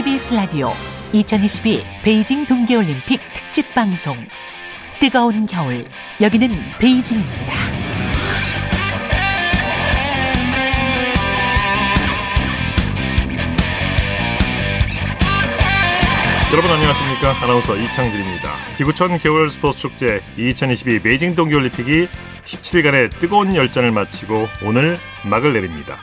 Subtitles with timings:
[0.00, 0.70] KBS 라디오
[1.12, 4.16] 2022 베이징 동계올림픽 특집 방송
[4.98, 5.84] 뜨거운 겨울
[6.22, 6.48] 여기는
[6.78, 7.52] 베이징입니다.
[16.50, 18.76] 여러분 안녕하십니까 아나운서 이창진입니다.
[18.78, 22.08] 지구촌 겨울 스포츠 축제 2022 베이징 동계올림픽이
[22.46, 24.96] 17일간의 뜨거운 열전을 마치고 오늘
[25.28, 25.98] 막을 내립니다.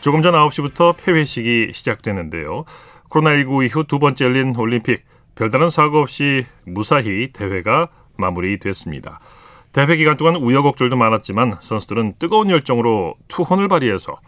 [0.00, 2.66] 조금 전 9시부터 폐회식이 시작되는데요.
[3.10, 5.04] 코로나19 이후 두 번째 열린 올림픽
[5.34, 9.20] 별다른 사고 없이 무사히 대회가 마무리됐습니다.
[9.72, 14.18] 대회 기간 동안 우여곡절도 많았지만 선수들은 뜨거운 열정으로 투혼을 발휘해서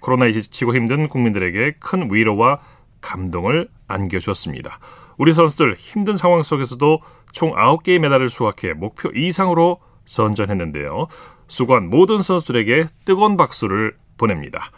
[0.00, 2.60] 코로나에 지치고 힘든 국민들에게 큰 위로와
[3.00, 4.78] 감동을 안겨주었습니다.
[5.16, 7.00] 우리 선수들 힘든 상황 속에서도
[7.32, 11.06] 총 9개의 메달을 수확해 목표 이상으로 선전했는데요.
[11.48, 14.70] 수고한 모든 선수들에게 뜨거운 박수를 보냅니다.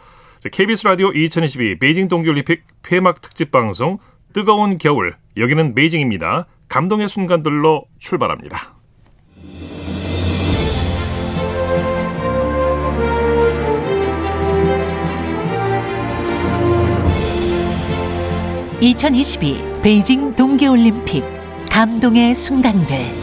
[0.49, 3.99] KBS 라디오 2022 베이징 동계올림픽 폐막 특집 방송
[4.33, 6.47] 뜨거운 겨울 여기는 베이징입니다.
[6.67, 8.73] 감동의 순간들로 출발합니다.
[18.81, 21.23] (2022) 베이징 동계올림픽
[21.69, 23.20] 감동의 순간들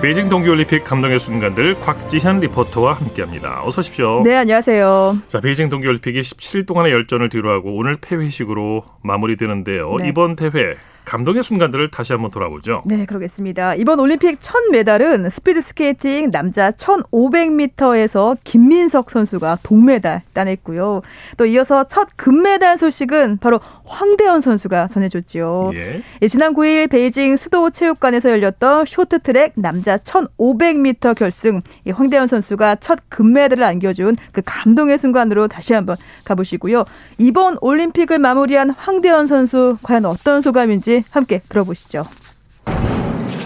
[0.00, 3.62] 베이징 동계올림픽 감동의 순간들 곽지현 리포터와 함께합니다.
[3.64, 4.22] 어서 오십시오.
[4.24, 5.18] 네, 안녕하세요.
[5.26, 9.96] 자, 베이징 동계올림픽이 17일 동안의 열전을 뒤로하고 오늘 폐회식으로 마무리되는데요.
[10.00, 10.08] 네.
[10.08, 10.72] 이번 대회
[11.04, 12.82] 감동의 순간들을 다시 한번 돌아보죠.
[12.86, 13.74] 네, 그러겠습니다.
[13.74, 21.02] 이번 올림픽 첫 메달은 스피드 스케이팅 남자 1500m에서 김민석 선수가 동메달 따냈고요.
[21.36, 25.72] 또 이어서 첫 금메달 소식은 바로 황대헌 선수가 전해줬죠.
[25.74, 26.02] 예.
[26.22, 32.98] 예, 지난 9일 베이징 수도 체육관에서 열렸던 쇼트트랙 남자 1500m 결승 이 황대헌 선수가 첫
[33.08, 36.84] 금메달을 안겨준 그 감동의 순간으로 다시 한번 가보시고요.
[37.18, 42.06] 이번 올림픽을 마무리한 황대현 선수 과연 어떤 소감인지 함께 들어보시죠.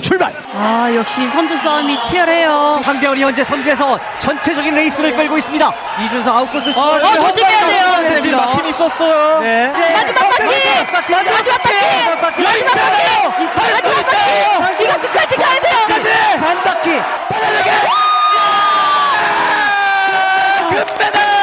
[0.01, 0.33] 출발!
[0.55, 2.81] 아, 역시 선두 싸움이 치열해요.
[2.85, 5.17] 황대원이 현재 선두에서 전체적인 레이스를 네.
[5.17, 5.73] 끌고 있습니다.
[6.05, 8.21] 이준석 아웃코스 아, 어, 조심해야 돼요.
[8.21, 9.41] 지금 막힘 있었어요.
[9.41, 9.69] 네.
[9.69, 10.45] 마지막 바퀴!
[11.11, 11.31] 마지막 바퀴!
[11.33, 12.45] 마지막 바퀴!
[12.45, 12.75] 마지막
[14.05, 14.85] 바퀴!
[14.85, 15.77] 이거 끝까지 가야 돼요.
[15.87, 16.09] 끝까지!
[16.39, 17.01] 반 바퀴!
[17.31, 17.65] 빨리
[20.87, 21.34] 금메달!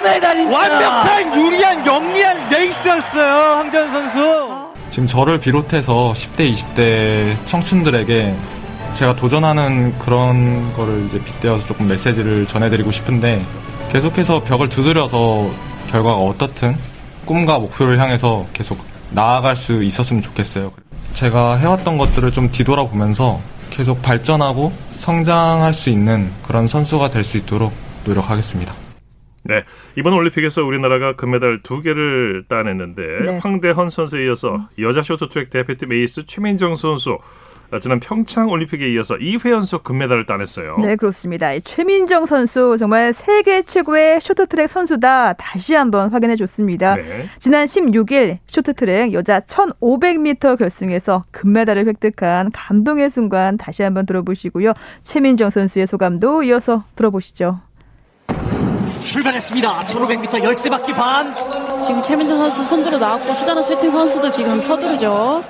[0.00, 0.58] 금메달입니다.
[0.58, 3.56] 완벽한 유리한 영리한 레이스였어요.
[3.58, 4.50] 황대현 선수.
[4.90, 8.34] 지금 저를 비롯해서 10대, 20대 청춘들에게
[8.94, 13.44] 제가 도전하는 그런 거를 이제 빗대어서 조금 메시지를 전해드리고 싶은데
[13.92, 15.48] 계속해서 벽을 두드려서
[15.90, 16.76] 결과가 어떻든
[17.24, 18.78] 꿈과 목표를 향해서 계속
[19.10, 20.72] 나아갈 수 있었으면 좋겠어요.
[21.14, 23.40] 제가 해왔던 것들을 좀 뒤돌아보면서
[23.70, 27.72] 계속 발전하고 성장할 수 있는 그런 선수가 될 수 있도록
[28.04, 28.72] 노력하겠습니다.
[29.42, 29.64] 네.
[29.96, 33.38] 이번 올림픽에서 우리나라가 금메달 두 개를 따냈는데 네.
[33.38, 37.18] 황대헌 선수에 이어서 여자 쇼트트랙 대표팀 에이스 최민정 선수
[37.80, 40.78] 지난 평창 올림픽에 이어서 2회 연속 금메달을 따냈어요.
[40.78, 41.56] 네, 그렇습니다.
[41.60, 45.34] 최민정 선수 정말 세계 최고의 쇼트트랙 선수다.
[45.34, 46.96] 다시 한번 확인해 줬습니다.
[46.96, 47.28] 네.
[47.38, 54.72] 지난 16일 쇼트트랙 여자 1500m 결승에서 금메달을 획득한 감동의 순간 다시 한번 들어보시고요.
[55.04, 57.60] 최민정 선수의 소감도 이어서 들어보시죠.
[59.02, 59.80] 출발했습니다.
[59.86, 61.34] 1500m 열세 바퀴 반.
[61.84, 65.42] 지금 최민정 선수 손들어 나왔고 수자나 슐팅 선수도 지금 서두르죠.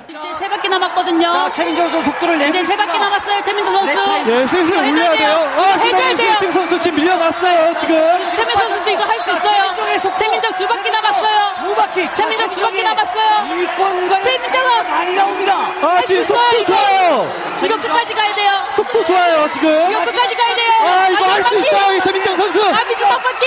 [0.61, 1.31] 바퀴 남았거든요.
[1.31, 3.41] 자, 최민정 선수 속도를 내고 이제 세 바퀴 남았어요.
[3.41, 3.95] 최민정 선수.
[4.25, 5.53] 네, 슬슬 올려야 돼요.
[5.57, 6.33] 아, 해줘야 돼요.
[6.37, 7.73] 슐팅 선수 지금 밀려났어요.
[7.79, 7.95] 지금.
[8.35, 9.75] 최민정 선수도 이거 할 수 있어요.
[10.19, 11.53] 최민정 두 바퀴 남았어요.
[11.63, 12.13] 두 바퀴.
[12.13, 13.61] 최민정 두 바퀴 남았어요.
[13.63, 15.71] 이권과 최민정은 많이 나옵니다.
[15.81, 17.33] 아, 지금 속도 좋아요.
[17.63, 18.51] 이거 끝까지 가야 돼요.
[18.75, 19.91] 속도 좋아요, 지금.
[19.91, 20.71] 이거 끝까지 가야 돼요.
[20.85, 22.63] 아, 이거 할 수 있어요, 최민정 선수.
[22.67, 23.45] 아, 마지막 바퀴.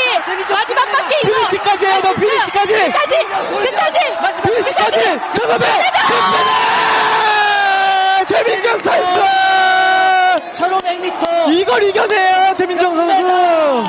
[0.53, 1.21] 마지막 바퀴.
[1.27, 2.73] 피니시까지 해요, 너 피니시까지.
[2.75, 3.19] 끝까지.
[3.71, 3.99] 끝까지.
[4.43, 5.21] 피니시까지.
[5.35, 5.69] 잠깐만.
[8.27, 9.21] 최민정 선수.
[10.53, 11.53] 1500m.
[11.53, 13.85] 이걸 이겨내요, 최민정 선수.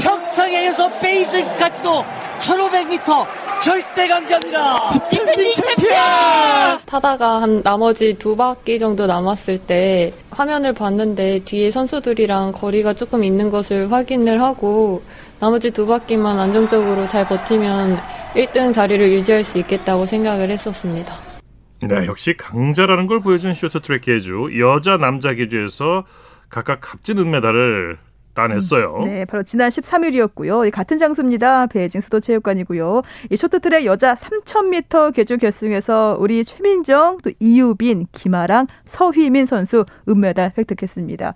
[0.00, 2.04] 평창에서 베이징까지도
[2.40, 3.26] 1500m
[3.62, 4.88] 절대 강자입니다.
[5.10, 5.94] 디펜딩 챔피언.
[6.86, 13.50] 타다가 한 나머지 두 바퀴 정도 남았을 때 화면을 봤는데 뒤에 선수들이랑 거리가 조금 있는
[13.50, 15.02] 것을 확인을 하고
[15.38, 18.00] 나머지 두 바퀴만 안정적으로 잘 버티면
[18.34, 21.29] 1등 자리를 유지할 수 있겠다고 생각을 했었습니다.
[21.82, 26.04] 네, 역시 강자라는 걸 보여준 쇼트트랙 계주 여자 남자 계주에서
[26.48, 27.98] 각각 값진 은메달을
[28.34, 29.00] 따냈어요.
[29.02, 30.70] 음, 네, 바로 지난 13일이었고요.
[30.70, 31.66] 같은 장소입니다.
[31.66, 33.02] 베이징 수도체육관이고요.
[33.30, 41.34] 이 쇼트트랙 여자 3000m 계주 결승에서 우리 최민정, 또 이유빈, 김아랑, 서휘민 선수 은메달 획득했습니다.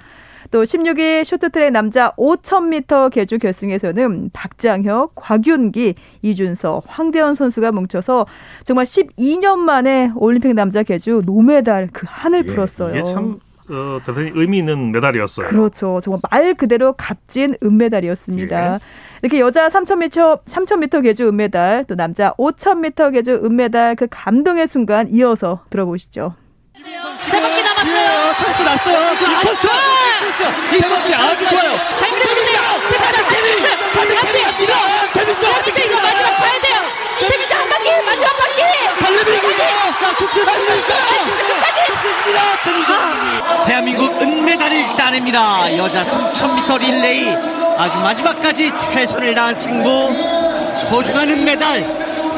[0.54, 8.24] 또 16일 쇼트트랙 남자 5000m 계주 결승에서는 박장혁, 곽윤기, 이준서, 황대현 선수가 뭉쳐서
[8.62, 12.90] 정말 12년 만에 올림픽 남자 계주 노메달 그 한을 예, 풀었어요.
[12.90, 15.48] 이게 참 어, 대단히 의미 있는 메달이었어요.
[15.48, 15.98] 그렇죠.
[16.00, 18.74] 정말 말 그대로 값진 은메달이었습니다.
[18.74, 18.78] 예.
[19.22, 25.64] 이렇게 여자 3000m 3000m 계주 은메달, 또 남자 5000m 계주 은메달 그 감동의 순간 이어서
[25.70, 26.36] 들어보시죠.
[27.18, 27.40] 세
[28.34, 28.36] 남았어요.
[28.36, 28.98] 찬스 났어요.
[30.72, 31.76] 이 번째 아주 좋아요.
[31.98, 32.58] 잘 밀어주세요.
[32.88, 33.34] 재민정 한 바퀴.
[33.94, 34.66] 한 바퀴.
[35.12, 35.50] 재민정
[35.84, 36.76] 이거 마지막 가야 돼요.
[37.20, 37.86] 재민정 한 바퀴.
[38.04, 38.60] 마지막 바퀴.
[39.00, 40.74] 발레리기가 자, 좁혔습니다.
[41.46, 41.78] 끝까지.
[43.66, 45.76] 대한민국 은메달을 따냅니다.
[45.76, 47.28] 여자 3000m 릴레이
[47.78, 50.10] 아주 마지막까지 최선을 다한 승부
[50.74, 51.84] 소중한 은메달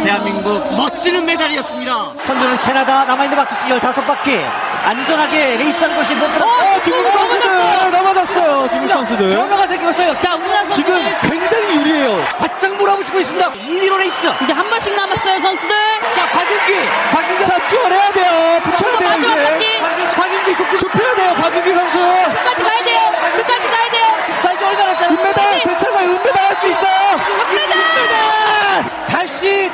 [0.04, 2.14] 대한민국 멋진 은메달이었습니다.
[2.20, 4.44] 선두는 캐나다 남아있는 바퀴 수 15바퀴
[4.84, 8.68] 안전하게 레이스하는 것이 무엇보다 어, 중국 선수들 넘어졌어요.
[8.68, 9.36] 중국 선수들.
[9.36, 10.18] 변화가 생겼어요.
[10.18, 12.20] 자, 우리나라 지금 굉장히 유리해요.
[12.38, 13.50] 바짝 몰아붙이고 있습니다.
[13.52, 14.32] 2위로 레이스.
[14.42, 15.70] 이제 한 번씩 남았어요, 선수들.
[16.14, 16.74] 자, 곽윤기.
[17.12, 17.44] 곽윤기.
[17.44, 18.60] 자, 키워내야 돼요.
[18.62, 19.10] 붙여야 돼요.
[19.18, 19.80] 이제.
[20.14, 21.98] 곽윤기 좁히 좁혀야 돼요, 곽윤기 선수.
[21.98, 23.00] 끝까지 가야 돼요.
[23.36, 24.40] 끝까지 가야 돼요.
[24.40, 26.10] 자, 이제 얼마나 남았 은메달, 괜찮아요.
[26.10, 27.20] 은메달 할 수 있어요.
[27.50, 29.06] 은메달!
[29.08, 29.70] 다시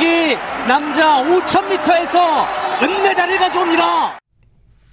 [0.00, 0.36] 대한민국이
[0.68, 2.46] 남자 5000m에서
[2.82, 4.18] 은메달을 가져옵니다.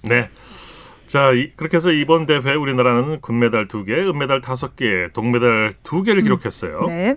[0.02, 0.28] 네.
[1.06, 6.86] 자, 이- 그렇게 해서 이번 대회 우리나라는 금메달 2개, 은메달 5개, 동메달 2개를 기록했어요.
[6.88, 7.14] 네.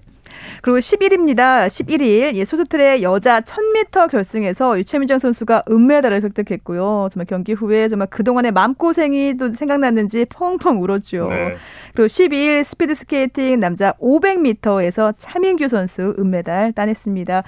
[0.61, 1.67] 그리고 10일입니다.
[1.67, 7.07] 11일 예, 소수트랙 여자 1000m 결승에서 유채민정 선수가 은메달을 획득했고요.
[7.11, 11.27] 정말 경기 후에 정말 그동안의 마음고생이 또 생각났는지 펑펑 울었죠.
[11.29, 11.55] 네.
[11.95, 17.43] 그리고 12일 스피드 스케이팅 남자 500m에서 차민규 선수 은메달 따냈습니다.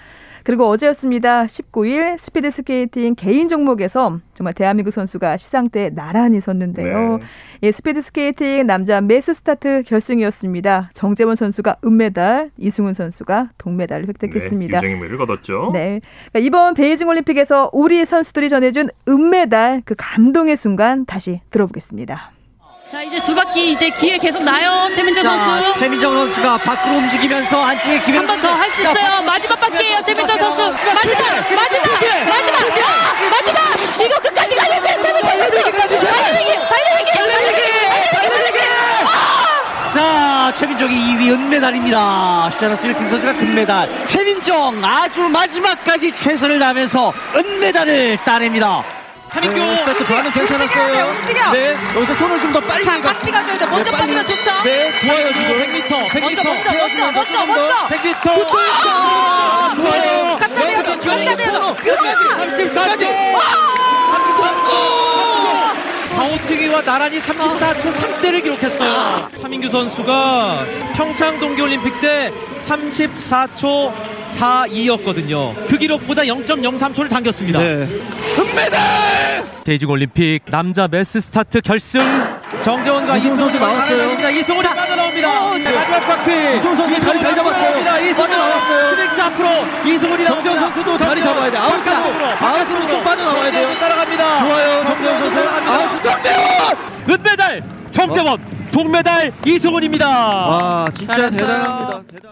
[0.49, 1.45] 그리고 어제였습니다.
[1.45, 7.17] 19일 스피드 스케이팅 개인 종목에서 정말 대한민국 선수가 시상대에 나란히 섰는데요.
[7.17, 7.25] 네.
[7.61, 10.89] 예, 스피드 스케이팅 남자 매스 스타트 결승이었습니다.
[10.95, 14.79] 정재원 선수가 은메달, 이승훈 선수가 동메달을 획득했습니다.
[14.79, 15.69] 네, 메를 거뒀죠.
[15.71, 16.01] 네.
[16.31, 22.38] 그러니까 이번 베이징 올림픽에서 우리 선수들이 전해준 은메달 그 감동의 순간 다시 들어보겠습니다.
[22.91, 24.89] 자, 이제 두 바퀴 이제 기회 계속 나요.
[24.95, 25.79] 최민정 자, 선수.
[25.79, 29.21] 최민정 선수가 밖으로 움직이면서 안쪽에 기회를 한번 더 할 수 있어요.
[29.21, 30.61] 마지막 바퀴예요, 최민정 선수.
[30.71, 34.05] 마지막, 마지막, 마지막, 아, 마지막.
[34.05, 35.51] 이거 끝까지 가야 돼, 최민정 선수.
[35.61, 37.61] 달리기, 달리기, 달리기,
[38.29, 38.59] 달리기.
[39.93, 42.49] 자, 최민정이 2위 은메달입니다.
[42.57, 44.05] 시아나스 윌킨 선수가 금메달.
[44.07, 48.83] 최민정 아주 마지막까지 최선을 다하면서 은메달을 따냅니다.
[49.31, 49.59] 차민규.
[49.59, 51.05] 네, 스타트 반응 괜찮았어요.
[51.09, 51.51] 움직여.
[51.51, 52.83] 네, 여기서 손을 좀 더 빨리.
[52.83, 53.65] 자, 같이 가줘야 돼.
[53.67, 54.13] 먼저 네, 빨리.
[54.15, 54.63] 빠지면 좋죠.
[54.63, 55.41] 네, 좋아요, 지금.
[55.55, 56.21] 100m, 100m.
[56.21, 57.87] 먼저, 먼저, 먼저, 먼저.
[57.89, 58.55] 100m.
[58.57, 60.37] 아, 좋아요.
[60.37, 60.61] 갖다.
[60.73, 61.35] 여기서 갖다.
[61.35, 61.75] 들어가.
[61.75, 62.13] 들어가.
[62.47, 63.03] 34초.
[64.09, 64.38] 33
[66.41, 66.49] 초.
[66.49, 69.27] 바오트기와 나란히 34초 3대를 기록했어요.
[69.35, 70.65] 차민규 선수가
[70.95, 73.93] 평창 동계올림픽 때 34초
[74.25, 75.53] 42였거든요.
[75.67, 77.59] 그 기록보다 0.03초를 당겼습니다.
[77.59, 77.87] 네.
[78.37, 79.43] 은메달!
[79.63, 81.99] 베이징 올림픽 남자 매스 스타트 결승
[82.63, 84.29] 정재원과 이승훈 이승훈 선수 나왔어요.
[84.31, 85.35] 이승훈이 빠져나옵니다.
[85.35, 86.31] 자, 마지막 바퀴.
[86.57, 87.77] 이승훈 선수 자리 잘 잡았어요.
[88.09, 88.89] 이승훈 빠져나왔어요.
[88.95, 89.49] 스윙스 앞으로
[89.93, 90.59] 이승훈이 정재원.
[90.59, 91.57] 선수도 자리 잡아야 돼.
[91.57, 92.25] 아웃으로.
[92.47, 93.71] 아웃으로 좀 빠져나와야 돼요.
[93.71, 94.39] 따라갑니다.
[94.45, 95.39] 좋아요, 정재원 선수.
[95.69, 96.77] 아, 정재원!
[97.09, 100.07] 은메달 정재원 동메달 이승훈입니다.
[100.07, 101.37] 와, 진짜 잘했어요.
[101.39, 102.01] 대단합니다.
[102.11, 102.31] 대단-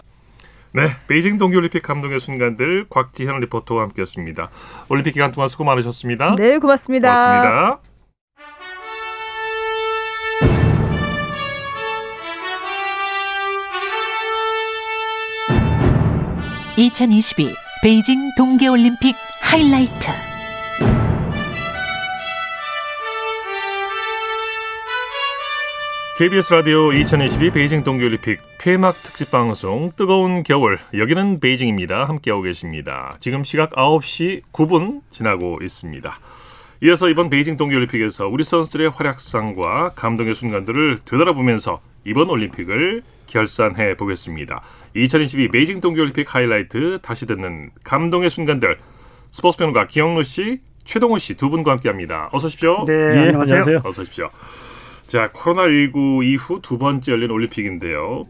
[0.72, 4.50] 네, 베이징 동계올림픽 감동의 순간들 곽지현 리포터와 함께했습니다.
[4.88, 6.34] 올림픽 기간 동안 수고 많으셨습니다.
[6.36, 7.12] 네, 고맙습니다.
[7.14, 7.78] 고맙습니다.
[16.78, 20.12] (2022) 베이징 동계올림픽 하이라이트
[26.18, 32.04] KBS 라디오 2022 베이징 동계올림픽 폐막 특집 방송 뜨거운 겨울 여기는 베이징입니다.
[32.04, 33.16] 함께하고 계십니다.
[33.18, 36.16] 지금 시각 9시 9분 지나고 있습니다.
[36.84, 44.62] 이어서 이번 베이징 동계올림픽에서 우리 선수들의 활약상과 감동의 순간들을 되돌아보면서 이번 올림픽을 결산해 보겠습니다.
[45.02, 48.78] 2022 베이징 동계올림픽 하이라이트 다시 듣는 감동의 순간들
[49.30, 52.30] 스포츠 평론가 기영로 씨, 최동호 씨 두 분과 함께합니다.
[52.32, 52.84] 어서 오십시오.
[52.86, 53.82] 네, 안녕하세요.
[53.84, 54.30] 어서 오십시오.
[55.06, 58.24] 자, 코로나19 이후 두 번째 열린 올림픽인데요.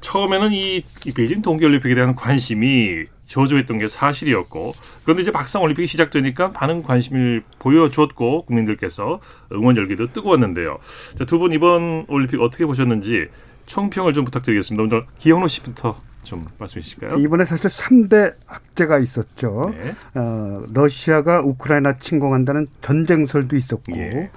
[0.00, 4.74] 처음에는 이, 이 베이징 동계올림픽에 대한 관심이 저조했던 게 사실이었고,
[5.04, 9.20] 그런데 이제 박상 올림픽이 시작되니까 많은 관심을 보여줬고, 국민들께서
[9.52, 10.78] 응원 열기도 뜨거웠는데요.
[11.16, 13.26] 자, 두 분 이번 올림픽 어떻게 보셨는지
[13.66, 14.82] 총평을 좀 부탁드리겠습니다.
[14.82, 17.18] 먼저 기영로 씨부터 좀 말씀해 주실까요?
[17.18, 19.62] 이번에 사실 3대 악재가 있었죠.
[19.72, 19.94] 네.
[20.14, 24.30] 어, 러시아가 우크라이나 침공한다는 전쟁설도 있었고 예.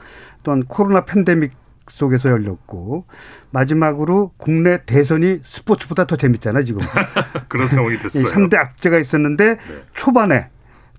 [0.44, 1.52] 또한 코로나 팬데믹
[1.90, 3.06] 속에서 열렸고
[3.52, 6.86] 마지막으로 국내 대선이 스포츠보다 더 재밌잖아요 지금.
[7.50, 8.32] 그런 상황이 됐어요.
[8.32, 9.58] 3대 악재가 있었는데
[9.94, 10.48] 초반에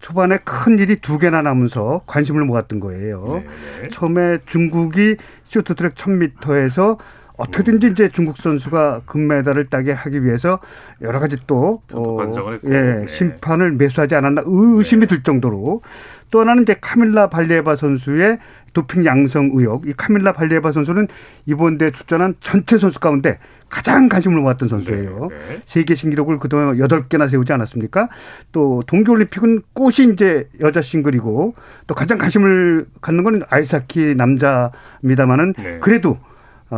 [0.00, 3.42] 초반에 큰 일이 두 개나 나면서 관심을 모았던 거예요.
[3.80, 3.88] 네.
[3.88, 6.98] 처음에 중국이 쇼트트랙 1000m에서
[7.36, 10.60] 어떻게든지 이제 중국 선수가 금메달을 따게 하기 위해서
[11.02, 12.16] 여러 가지 또 어.
[12.64, 13.06] 예, 네.
[13.08, 15.82] 심판을 매수하지 않았나 의심이 들 정도로
[16.30, 18.38] 또 하나는 이제 카밀라 발리에바 선수의
[18.72, 19.86] 도핑 양성 의혹.
[19.86, 21.08] 이 카밀라 발리에바 선수는
[21.46, 23.38] 이번 대회 출전한 전체 선수 가운데
[23.68, 25.28] 가장 관심을 모았던 선수예요.
[25.30, 25.60] 네.
[25.64, 28.08] 세계 신기록을 그동안 여덟 개나 세우지 않았습니까?
[28.52, 31.54] 또 동계올림픽은 꽃이 이제 여자 싱글이고
[31.86, 35.78] 또 가장 관심을 갖는 건 아이스하키 남자입니다만은 네.
[35.80, 36.33] 그래도 어,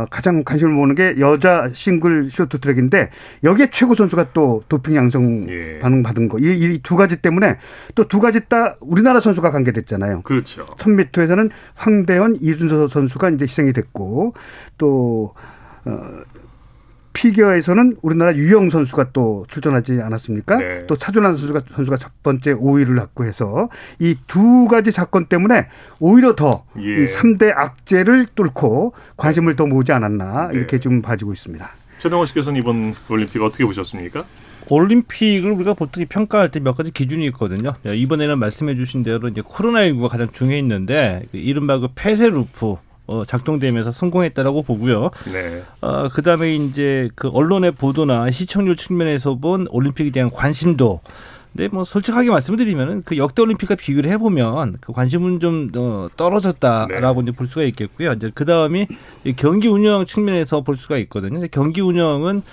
[0.09, 3.09] 가장 관심을 모으는 게 여자 싱글 쇼트트랙인데
[3.43, 5.79] 여기에 최고 선수가 또 도핑 양성 예.
[5.79, 6.37] 반응 받은 거.
[6.39, 7.57] 이두 가지 때문에
[7.95, 10.21] 또 두 가지 다 우리나라 선수가 관계됐잖아요.
[10.21, 10.65] 그렇죠.
[10.77, 14.33] 1000m에서는 황대헌, 이준서 선수가 이제 희생이 됐고
[14.77, 15.33] 또
[15.85, 16.21] 어,
[17.21, 20.57] 피겨에서는 우리나라 유영 선수가 또 출전하지 않았습니까?
[20.57, 20.83] 네.
[20.85, 23.69] 또 차준환 선수가 선수가 첫 번째 5위를 갖고 해서
[23.99, 25.67] 이 두 가지 사건 때문에
[25.99, 27.05] 오히려 더이 예.
[27.05, 30.57] 3대 악재를 뚫고 관심을 더 모으지 않았나 네.
[30.57, 31.67] 이렇게 좀 봐지고 있습니다.
[31.99, 34.23] 최동원 씨께서는 이번 올림픽 어떻게 보셨습니까?
[34.69, 37.73] 올림픽을 우리가 보통 평가할 때 몇 가지 기준이 있거든요.
[37.85, 42.75] 이번에는 말씀해 주신 대로 이제 코로나19가 가장 중요했는데 그 이른바 그 폐쇄 루프
[43.07, 45.09] 어, 작동되면서 성공했다라고 보고요.
[45.31, 45.63] 네.
[45.81, 51.01] 어, 그 다음에 이제 그 언론의 보도나 시청률 측면에서 본 올림픽에 대한 관심도.
[51.53, 57.31] 근데 뭐 솔직하게 말씀드리면은 그 역대 올림픽과 비교를 해보면 그 관심은 좀 어, 떨어졌다라고 이제
[57.31, 58.13] 볼 수가 있겠고요.
[58.13, 58.87] 이제 그 다음이
[59.37, 61.45] 경기 운영 측면에서 볼 수가 있거든요.
[61.49, 62.43] 경기 운영은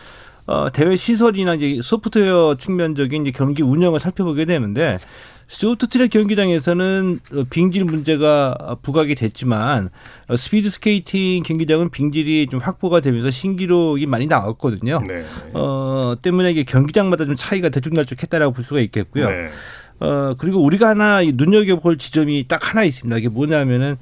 [0.47, 4.99] 어, 대회 시설이나 이제 소프트웨어 측면적인 이제 경기 운영을 살펴보게 되는데
[5.49, 9.91] 쇼트트랙 경기장에서는 어, 빙질 문제가 부각이 됐지만
[10.29, 15.03] 어, 스피드 스케이팅 경기장은 빙질이 좀 확보가 되면서 신기록이 많이 나왔거든요.
[15.07, 15.25] 네.
[15.53, 19.29] 어, 때문에 이게 경기장마다 좀 차이가 들쭉날쭉했다라고 볼 수가 있겠고요.
[19.29, 19.51] 네.
[20.01, 23.17] 어, 그리고 우리가 하나 이 눈여겨볼 지점이 딱 하나 있습니다.
[23.19, 23.97] 이게 뭐냐면은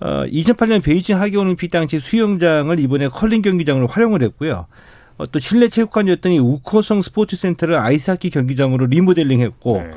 [0.00, 4.66] 어, 2008년 베이징 하계올림픽 당시 수영장을 이번에 컬링 경기장으로 활용을 했고요.
[5.18, 9.90] 어, 또 실내 체육관이었던 이 우커송 스포츠 센터를 아이스하키 경기장으로 리모델링했고 네.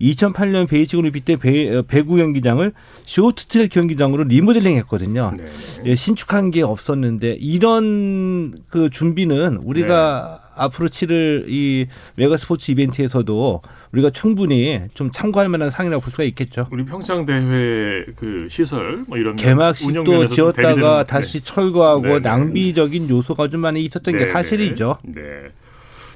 [0.00, 2.72] 2008년 베이징 올림픽 때 배, 배구 경기장을
[3.04, 5.32] 쇼트트랙 경기장으로 리모델링 했거든요.
[5.36, 5.44] 네.
[5.84, 10.46] 예, 신축한 게 없었는데 이런 그 준비는 우리가 네.
[10.56, 11.86] 앞으로 치를 이
[12.16, 13.62] 메가 스포츠 이벤트에서도
[13.92, 16.66] 우리가 충분히 좀 참고할 만한 상이라고 볼 수가 있겠죠.
[16.70, 22.20] 우리 평창 대회 그 시설 뭐 이런 개막식도 지었다가 다시 철거하고 네, 네.
[22.20, 24.32] 낭비적인 요소가 좀 많이 있었던 네, 게 네.
[24.32, 24.98] 사실이죠.
[25.04, 25.22] 네.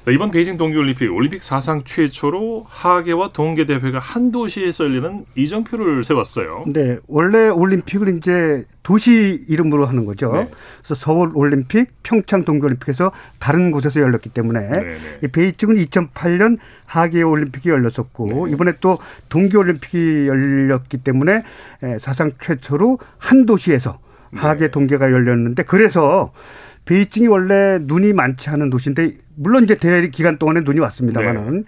[0.03, 6.63] 자, 이번 베이징 동계올림픽 올림픽 사상 최초로 하계와 동계 대회가 한 도시에서 열리는 이정표를 세웠어요.
[6.67, 10.31] 네, 원래 올림픽을 이제 도시 이름으로 하는 거죠.
[10.33, 10.49] 네.
[10.79, 17.69] 그래서 서울 올림픽, 평창 동계올림픽에서 다른 곳에서 열렸기 때문에 네, 이 베이징은 2008년 하계 올림픽이
[17.69, 18.53] 열렸었고 네.
[18.53, 18.97] 이번에 또
[19.29, 21.43] 동계올림픽이 열렸기 때문에
[21.83, 23.99] 에, 사상 최초로 한 도시에서
[24.31, 24.39] 네.
[24.39, 26.31] 하계 동계가 열렸는데 그래서
[26.91, 31.63] 베이징이 원래 눈이 많지 않은 도시인데 물론 이제 대회 기간 동안에 눈이 왔습니다만은 네.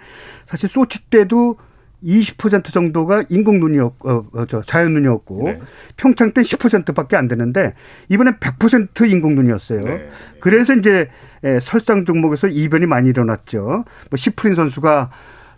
[0.46, 1.58] 사실 소치 때도
[2.03, 5.60] 20% 정도가 인공 눈이었고 어, 어, 저 자연 눈이었고 네.
[5.96, 7.74] 평창 때 10%밖에 안 되는데
[8.10, 9.82] 이번엔 100% 인공 눈이었어요.
[9.82, 10.10] 네.
[10.42, 11.10] 그래서 이제
[11.46, 13.86] 에, 설상 종목에서 이변이 많이 일어났죠.
[14.10, 15.10] 뭐 시프린 선수가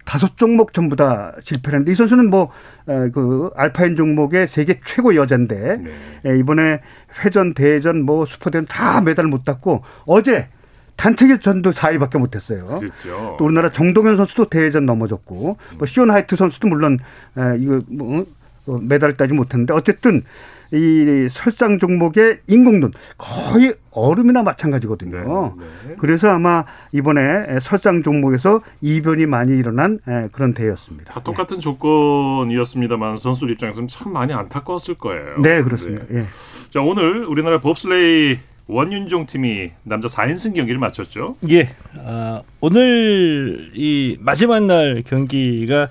[0.06, 2.52] 다섯 종목 전부 다 실패했는데 이 선수는 뭐
[2.86, 5.92] 그 알파인 종목의 세계 최고 여자인데 네.
[6.26, 6.82] 에, 이번에
[7.24, 10.48] 회전, 대전, 뭐 슈퍼대전 다 메달 못 땄고 어제
[10.96, 12.68] 단체 결전도 4위밖에 못했어요.
[12.80, 13.36] 그렇죠.
[13.40, 17.00] 또 우리나라 정동현 선수도 대회전 넘어졌고 뭐 시온 하이트 선수도 물론
[17.38, 18.26] 에, 이거 뭐
[18.68, 20.22] 어, 메달을 따지 못했는데 어쨌든
[20.74, 25.56] 이 설상 종목의 인공눈 거의 얼음이나 마찬가지거든요.
[25.58, 25.96] 네.
[26.00, 31.14] 그래서 아마 이번에 설상 종목에서 이변이 많이 일어난 에, 그런 대회였습니다.
[31.14, 35.40] 다 똑같은 조건이었습니다만 선수들 입장에서는 참 많이 안타까웠을 거예요.
[35.42, 36.06] 네, 그렇습니다.
[36.10, 36.20] 네.
[36.20, 36.26] 예.
[36.70, 41.36] 자, 오늘 우리나라 봅슬레이 원윤종 팀이 남자 4인승 경기를 마쳤죠.
[41.50, 41.70] 예.
[42.00, 45.88] 아, 오늘 이 마지막 날 경기가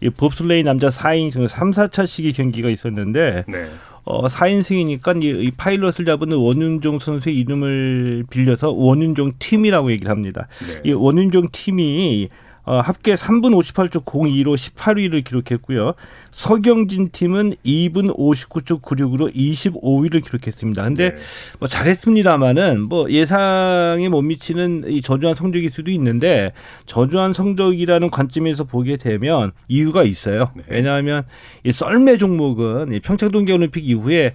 [0.00, 3.66] 이 봅슬레이 남자 4인 3, 4차 시기 경기가 있었는데 네.
[4.06, 10.46] 어, 4인승이니까 이, 이 파일럿을 잡은 원윤종 선수의 이름을 빌려서 원윤종 팀이라고 얘기를 합니다.
[10.60, 10.90] 네.
[10.90, 12.28] 이 원윤종 팀이
[12.66, 15.94] 어, 합계 3분 58초 02로 18위를 기록했고요.
[16.32, 20.82] 서경진 팀은 2분 59초 96으로 25위를 기록했습니다.
[20.82, 21.16] 근데 네.
[21.60, 26.52] 뭐 잘했습니다마는 뭐 예상에 못 미치는 이 저조한 성적일 수도 있는데
[26.86, 30.50] 저조한 성적이라는 관점에서 보게 되면 이유가 있어요.
[30.56, 30.64] 네.
[30.66, 31.22] 왜냐하면
[31.62, 34.34] 이 썰매 종목은 이 평창 동계 올림픽 이후에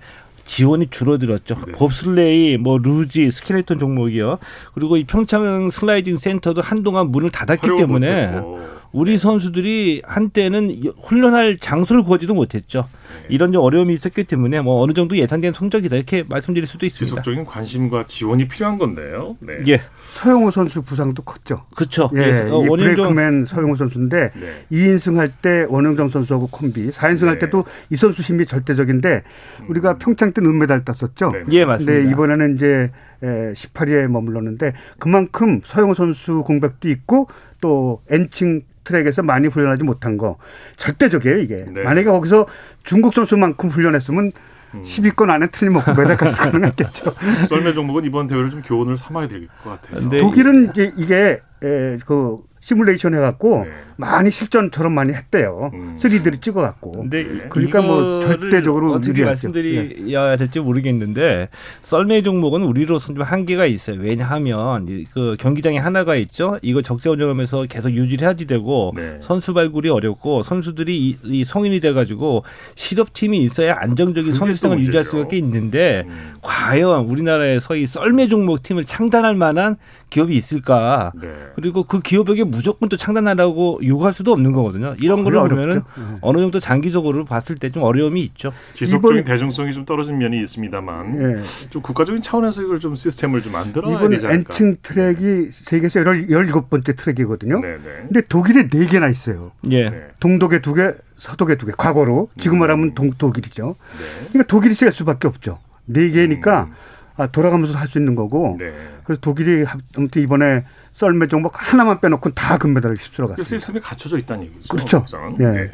[0.51, 1.55] 지원이 줄어들었죠.
[1.65, 1.72] 네.
[1.72, 4.38] 봅슬레이, 뭐 루지, 스켈레톤 종목이요.
[4.74, 8.80] 그리고 이 평창 슬라이딩 센터도 한동안 문을 닫았기 때문에 못했고.
[8.91, 12.88] 우리 선수들이 한때는 훈련할 장소를 구하지도 못했죠.
[13.21, 13.27] 네.
[13.29, 17.10] 이런 좀 어려움이 있었기 때문에 뭐 어느 정도 예상된 성적이다 이렇게 말씀드릴 수도 있습니다.
[17.21, 19.38] 지속적인 관심과 지원이 필요한 건데요.
[19.39, 19.57] 네.
[19.67, 21.65] 예, 서영호 선수 부상도 컸죠.
[21.75, 22.10] 그렇죠.
[22.15, 24.65] 예, 예, 어, 브레이크맨 서영호 선수인데 네.
[24.71, 27.45] 2인승 할 때 원영정 선수하고 콤비, 4인승 할 네.
[27.45, 29.24] 때도 이 선수 힘이 절대적인데
[29.69, 31.31] 우리가 평창 때 은메달 땄었죠.
[31.31, 31.43] 네.
[31.51, 31.93] 예 맞습니다.
[31.93, 37.27] 근데 이번에는 이제 18위에 머물렀는데 그만큼 서영호 선수 공백도 있고
[37.61, 40.37] 또 엔칭 트랙에서 많이 훈련하지 못한 거
[40.77, 41.65] 절대적이에요 이게.
[41.71, 41.83] 네.
[41.83, 42.47] 만약에 거기서
[42.83, 44.31] 중국 선수만큼 훈련했으면
[44.73, 44.83] 음.
[44.83, 47.11] 10위권 안에 틀림없고 메달까지 가능했겠죠.
[47.49, 50.09] 썰매 종목은 이번 대회를 좀 교훈을 삼아야 될 것 같아요.
[50.09, 50.19] 네.
[50.19, 52.37] 독일은 이제 이게 에, 그
[52.71, 53.71] 시뮬레이션 해갖고 네.
[53.97, 55.69] 많이 실전처럼 많이 했대요.
[55.73, 55.97] 음.
[55.99, 56.91] 3D를 찍어갖고.
[56.91, 57.45] 근데 네.
[57.49, 59.23] 그러니까 뭐 절대적으로 어떻게.
[59.23, 61.49] 말씀드려야 될지 모르겠는데
[61.81, 63.99] 썰매 종목은 우리로서는 좀 한계가 있어요.
[63.99, 66.57] 왜냐하면 이그 경기장에 하나가 있죠.
[66.61, 69.17] 이거 적재 운영하면서 계속 유지를 해야지 되고 네.
[69.21, 72.43] 선수 발굴이 어렵고 선수들이 이, 이 성인이 돼가지고
[72.75, 75.03] 실업팀이 있어야 안정적인 또 유지할.
[75.03, 76.33] 수가 있는데 음.
[76.41, 79.77] 과연 우리나라에서 이 썰매 종목 팀을 창단할 만한
[80.09, 81.11] 기업이 있을까?
[81.21, 81.29] 네.
[81.55, 84.93] 그리고 그 기업에게 무 조건 또 창단하라고 요구할 수도 없는 거거든요.
[84.99, 85.39] 이런 거를.
[85.41, 86.03] 보면은 네.
[86.21, 88.51] 어느 정도 장기적으로 봤을 때 좀 어려움이 있죠.
[88.73, 91.69] 지속적인 이번- 대중성이 좀 떨어진 면이 있습니다만 예.
[91.69, 94.53] 좀 국가적인 차원에서 이걸 좀 시스템을 좀 만들어야 이번 되지 않을까.
[94.53, 97.59] 엔칭 트랙이 세계에서 17번째 트랙이거든요.
[97.61, 97.83] 네 네.
[98.07, 99.51] 근데 독일에 4개나 있어요.
[99.69, 99.89] 예.
[99.89, 100.01] 네.
[100.19, 101.73] 동독에 2개, 서독에 2개.
[101.77, 102.29] 과거로.
[102.39, 102.59] 지금 음.
[102.59, 103.75] 말하면 동, 독일이죠.
[103.97, 104.27] 네.
[104.29, 105.59] 그러니까 독일이 쓸 수밖에 없죠.
[105.89, 106.73] 4개니까 음.
[107.17, 108.57] 아, 돌아가면서 할 수 있는 거고.
[108.59, 108.73] 네.
[109.03, 110.63] 그래서 독일이 하- 아무튼 이번에
[110.93, 113.43] 썰매 종목 하나만 빼놓고 다 금메달을 휩쓸어 그 갔습니다.
[113.43, 114.67] 시스템이 갖춰져 있다는 얘기죠.
[114.69, 115.05] 그렇죠.
[115.39, 115.43] 예.
[115.43, 115.71] 네.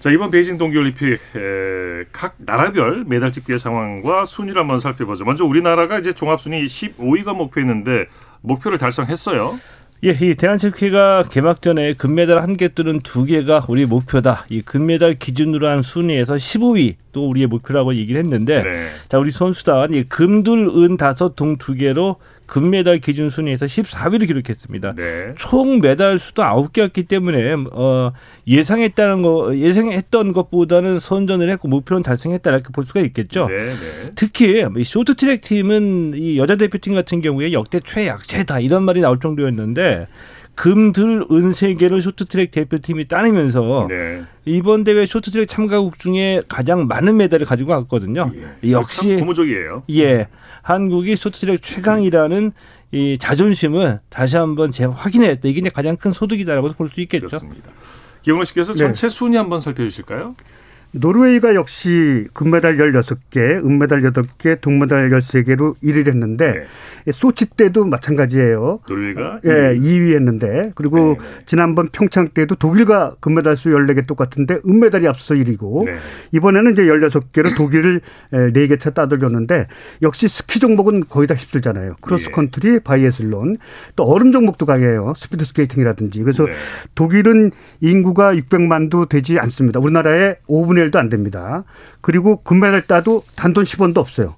[0.00, 5.24] 자 이번 베이징 동계올림픽 에, 각 나라별 메달 집계 상황과 순위를 한번 살펴보죠.
[5.24, 8.06] 먼저 우리나라가 이제 종합 순위 15위가 목표였는데
[8.40, 9.56] 목표를 달성했어요.
[10.04, 14.46] 예, 이 대한체육회가 개막 전에 금메달 한개 또는 두 개가 우리 목표다.
[14.50, 18.86] 이 금메달 기준으로 한 순위에서 15위 또 우리의 목표라고 얘기를 했는데 네.
[19.08, 24.94] 자, 우리 선수단 이 금둘 은 다섯 동 두 개로 금메달 기준 순위에서 14위를 기록했습니다.
[24.94, 25.34] 네.
[25.36, 28.12] 총 메달 수도 아홉 개였기 때문에 어
[28.46, 33.48] 예상했다는 거 예상했던 것보다는 선전을 했고 목표는 달성했다 이렇게 볼 수가 있겠죠.
[33.48, 33.56] 네.
[33.68, 34.12] 네.
[34.14, 40.08] 특히 이 쇼트트랙 팀은 이 여자 대표팀 같은 경우에 역대 최약체다 이런 말이 나올 정도였는데
[40.54, 44.22] 금들 은세 개를 쇼트트랙 대표팀이 따내면서 네.
[44.44, 48.30] 이번 대회 쇼트트랙 참가국 중에 가장 많은 메달을 가지고 왔거든요.
[48.34, 48.70] 예.
[48.70, 49.84] 역시 참 고무적이에요.
[49.90, 50.28] 예
[50.62, 52.52] 한국이 쇼트트랙 최강이라는
[52.92, 55.48] 이 자존심을 다시 한번 재확인했다.
[55.48, 57.26] 이게 이제 가장 큰 소득이다라고 볼 수 있겠죠.
[57.26, 57.70] 그렇습니다.
[58.22, 58.78] 기영로 씨께서 네.
[58.78, 60.36] 전체 순위 한번 살펴주실까요?
[60.92, 66.66] 노르웨이가 역시 금메달 16개, 은메달 8개, 동메달 13개로 1위를 했는데
[67.06, 67.12] 네.
[67.12, 68.80] 소치 때도 마찬가지예요.
[68.88, 71.24] 노르웨이가 예, 2위 했는데 그리고 네, 네.
[71.46, 75.96] 지난번 평창 때도 독일과 금메달 수 14개 똑같은데 은메달이 앞서 1위고 네.
[76.32, 78.02] 이번에는 이제 16개로 독일을
[78.32, 79.68] 4개 차 따돌렸는데
[80.02, 81.96] 역시 스키 종목은 거의 다 휩쓸잖아요.
[82.02, 83.56] 크로스컨트리, 바이애슬론
[83.96, 85.14] 또 얼음 종목도 강해요.
[85.16, 86.20] 스피드 스케이팅이라든지.
[86.20, 86.52] 그래서 네.
[86.94, 87.50] 독일은
[87.80, 89.80] 인구가 600만도 되지 않습니다.
[89.80, 91.64] 우리나라의 5분의 1도 안 됩니다.
[92.00, 94.34] 그리고 금메달 따도 단돈 10원도 없어요.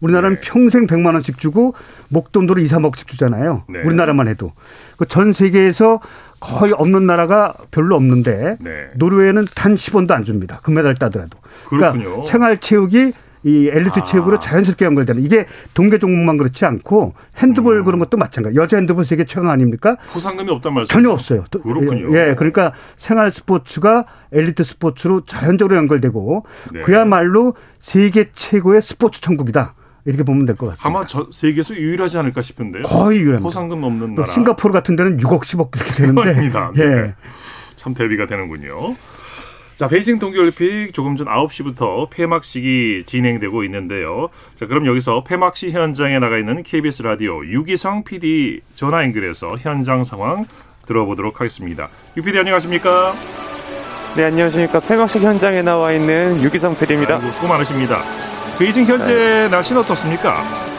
[0.00, 0.42] 우리나라는 네.
[0.42, 1.74] 평생 100만 원씩 주고
[2.08, 3.64] 목돈으로 2, 3억씩 주잖아요.
[3.68, 3.80] 네.
[3.80, 4.52] 우리나라만 해도.
[4.98, 6.00] 그전 세계에서
[6.40, 8.88] 거의 없는 나라가 별로 없는데 네.
[8.96, 10.60] 노르웨이는 단 10원도 안 줍니다.
[10.62, 11.38] 금메달 따더라도.
[11.68, 12.04] 그렇군요.
[12.04, 13.12] 그러니까 생활 체육이
[13.44, 14.04] 이 엘리트 아.
[14.04, 17.84] 체육으로 자연스럽게 연결되는 이게 동계 종목만 그렇지 않고 핸드볼 음.
[17.84, 18.56] 그런 것도 마찬가지.
[18.56, 19.96] 여자 핸드볼 세계 최강 아닙니까?
[20.10, 20.92] 포상금이 없단 말씀.
[20.92, 21.44] 전혀 없어요.
[21.50, 22.16] 또- 그렇군요.
[22.16, 26.80] 예, 그러니까 생활 스포츠가 엘리트 스포츠로 자연적으로 연결되고 네.
[26.82, 29.74] 그야말로 세계 최고의 스포츠 천국이다.
[30.06, 30.88] 이렇게 보면 될 것 같습니다.
[30.88, 32.82] 아마 저 세계에서 유일하지 않을까 싶은데요.
[32.84, 33.42] 거의 유일합니다.
[33.42, 34.32] 포상금 없는 또 나라.
[34.34, 36.20] 싱가포르 같은 데는 6억, 10억 이렇게 되는데.
[36.30, 36.70] 아닙니다.
[36.76, 36.84] 예.
[36.86, 37.14] 네.
[37.76, 38.94] 참 대비가 되는군요.
[39.76, 44.28] 자, 베이징 동계올림픽 조금 전 9시부터 폐막식이 진행되고 있는데요.
[44.54, 50.44] 자, 그럼 여기서 폐막식 현장에 나가 있는 KBS 라디오 유기성 PD 전화 연결해서 현장 상황
[50.86, 51.88] 들어보도록 하겠습니다.
[52.16, 53.14] 유 PD 안녕하십니까?
[54.16, 54.78] 네, 안녕하십니까.
[54.78, 57.18] 폐막식 현장에 나와 있는 유기성 PD입니다.
[57.32, 58.00] 수고 많으십니다.
[58.60, 60.73] 베이징 현재 날씨는 어떻습니까?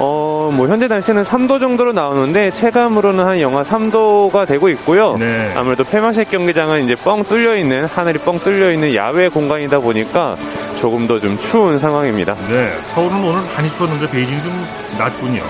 [0.00, 5.14] 어, 뭐, 현재 날씨는 3도 정도로 나오는데, 체감으로는 한 영하 3도가 되고 있고요.
[5.18, 5.52] 네.
[5.56, 10.36] 아무래도 폐막식 경기장은 이제 뻥 뚫려 있는, 하늘이 뻥 뚫려 있는 야외 공간이다 보니까
[10.80, 12.36] 조금 더 좀 추운 상황입니다.
[12.48, 14.66] 네, 서울은 오늘 많이 추웠는데 베이징 좀
[14.98, 15.42] 낮군요.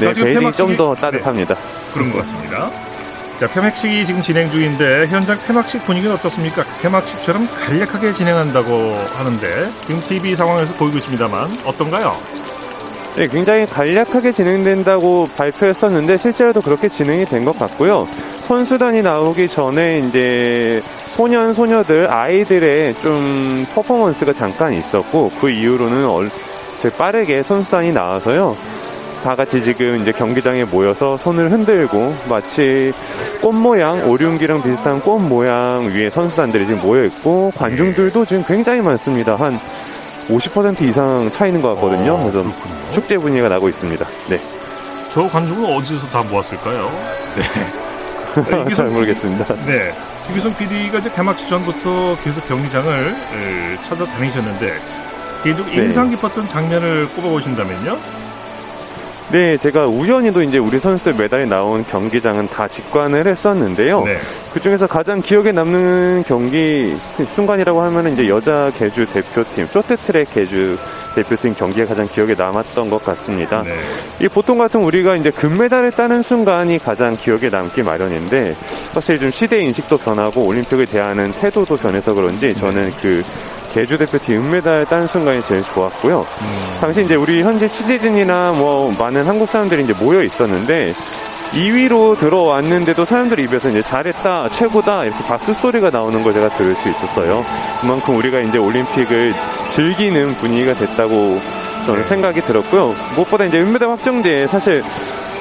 [0.00, 1.00] 네, 자, 지금 베이징이 폐막식이- 좀더 네.
[1.00, 1.54] 따뜻합니다.
[1.92, 2.68] 그런 것 같습니다.
[3.38, 6.64] 자, 폐막식이 지금 진행 중인데 현장 폐막식 분위기는 어떻습니까?
[6.82, 8.72] 개막식처럼 간략하게 진행한다고
[9.14, 12.16] 하는데 지금 TV 상황에서 보이고 있습니다만 어떤가요?
[13.16, 18.08] 네, 굉장히 간략하게 진행된다고 발표했었는데 실제로도 그렇게 진행이 된 것 같고요.
[18.48, 20.82] 선수단이 나오기 전에 이제
[21.14, 26.28] 소년 소녀들 아이들의 좀 퍼포먼스가 잠깐 있었고 그 이후로는 얼,
[26.98, 28.56] 빠르게 선수단이 나와서요.
[29.22, 32.92] 다 같이 지금 이제 경기장에 모여서 손을 흔들고 마치
[33.40, 39.36] 꽃 모양 오륜기랑 비슷한 꽃 모양 위에 선수단들이 지금 모여 있고 관중들도 지금 굉장히 많습니다.
[39.36, 39.58] 한
[40.28, 42.14] 50% 이상 차이는 것 같거든요.
[42.14, 42.44] 어, 그래서
[42.92, 44.06] 축제 분위기가 나고 있습니다.
[44.28, 44.40] 네.
[45.12, 46.90] 저 관중은 어디서 다 모았을까요?
[47.36, 48.72] 네.
[48.74, 49.54] 잘 모르겠습니다.
[49.66, 49.92] 네.
[50.30, 54.78] 이규성 PD가 이제 개막식 전부터 계속 경기장을 에, 찾아다니셨는데
[55.42, 55.82] 개인적으로 네.
[55.82, 57.98] 인상 깊었던 장면을 꼽아보신다면요?
[59.32, 64.04] 네, 제가 우연히도 이제 우리 선수들 메달이 나온 경기장은 다 직관을 했었는데요.
[64.04, 64.18] 네.
[64.52, 66.94] 그 중에서 가장 기억에 남는 경기
[67.34, 70.76] 순간이라고 하면 이제 여자 개주 대표팀, 쇼트트랙 개주
[71.14, 73.62] 대표팀 경기가 가장 기억에 남았던 것 같습니다.
[73.62, 73.74] 네.
[74.20, 78.54] 이 보통 같은 우리가 이제 금메달을 따는 순간이 가장 기억에 남기 마련인데
[78.92, 83.22] 사실 좀 시대 인식도 변하고 올림픽을 대하는 태도도 변해서 그런지 저는 그
[83.74, 86.24] 개주 대표팀 은메달 딴 순간이 제일 좋았고요.
[86.80, 90.94] 당시 이제 우리 현재 취재진이나 뭐 많은 한국 사람들이 이제 모여 있었는데
[91.54, 96.88] 2위로 들어왔는데도 사람들 입에서 이제 잘했다, 최고다 이렇게 박수 소리가 나오는 걸 제가 들을 수
[96.88, 97.44] 있었어요.
[97.80, 99.34] 그만큼 우리가 이제 올림픽을
[99.70, 101.40] 즐기는 분위기가 됐다고
[101.86, 102.94] 저는 생각이 들었고요.
[103.16, 104.84] 무엇보다 이제 은메달 확정제에 사실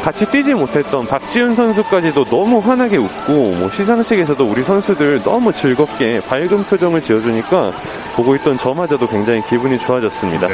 [0.03, 6.63] 같이 뛰지 못했던 박지훈 선수까지도 너무 환하게 웃고 뭐 시상식에서도 우리 선수들 너무 즐겁게 밝은
[6.65, 7.71] 표정을 지어주니까
[8.15, 10.47] 보고 있던 저마저도 굉장히 기분이 좋아졌습니다.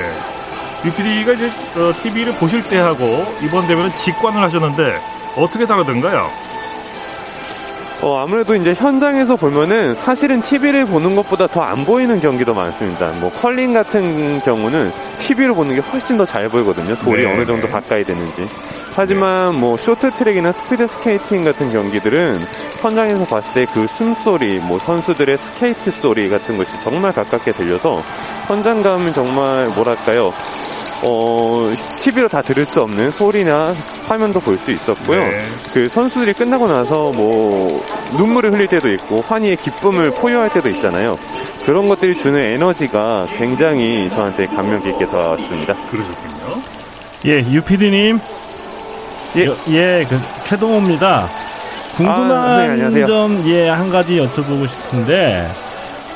[0.85, 4.97] 유PD가 이제 어, TV를 보실 때 하고 이번 대회는 직관을 하셨는데
[5.35, 6.29] 어떻게 다르던가요?
[8.01, 13.11] 어, 아무래도 이제 현장에서 보면은 사실은 TV를 보는 것보다 더 안 보이는 경기도 많습니다.
[13.19, 16.95] 뭐 컬링 같은 경우는 TV로 보는 게 훨씬 더 잘 보이거든요.
[16.95, 17.73] 돌이 네, 어느 정도 네.
[17.73, 18.47] 가까이 되는지.
[18.99, 22.39] 하지만 뭐 쇼트트랙이나 스피드 스케이팅 같은 경기들은
[22.81, 28.01] 현장에서 봤을 때 그 숨소리, 뭐 선수들의 스케이트 소리 같은 것이 정말 가깝게 들려서
[28.47, 30.33] 현장감은 정말 뭐랄까요.
[31.03, 31.69] 어,
[32.03, 33.73] TV로 다 들을 수 없는 소리나
[34.09, 35.23] 화면도 볼 수 있었고요.
[35.23, 35.45] 네.
[35.73, 37.81] 그 선수들이 끝나고 나서 뭐
[38.17, 41.17] 눈물을 흘릴 때도 있고 환희의 기쁨을 포효할 때도 있잖아요.
[41.65, 45.73] 그런 것들이 주는 에너지가 굉장히 저한테 감명 깊게 다가왔습니다.
[45.89, 46.59] 그러셨군요.
[47.27, 48.19] 예, 유피디님.
[49.37, 51.29] 예, 예, 그 최동호입니다.
[51.95, 53.05] 궁금한 아, 안녕하세요.
[53.07, 55.49] 점, 예, 한 가지 여쭤보고 싶은데,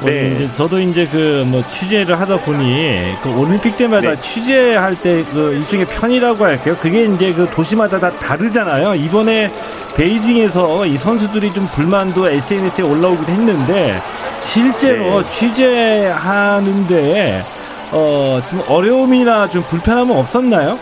[0.02, 0.34] 어, 네.
[0.36, 4.20] 이제 저도 이제 그 뭐 취재를 하다 보니 그 올림픽 때마다 네.
[4.20, 6.76] 취재할 때 그 일종의 편이라고 할게요.
[6.80, 8.96] 그게 이제 그 도시마다 다 다르잖아요.
[8.96, 9.52] 이번에
[9.96, 14.02] 베이징에서 이 선수들이 좀 불만도 SNS에 올라오기도 했는데
[14.44, 15.30] 실제로 네.
[15.30, 17.44] 취재하는데
[17.92, 20.80] 어, 좀 어려움이나 좀 불편함은 없었나요?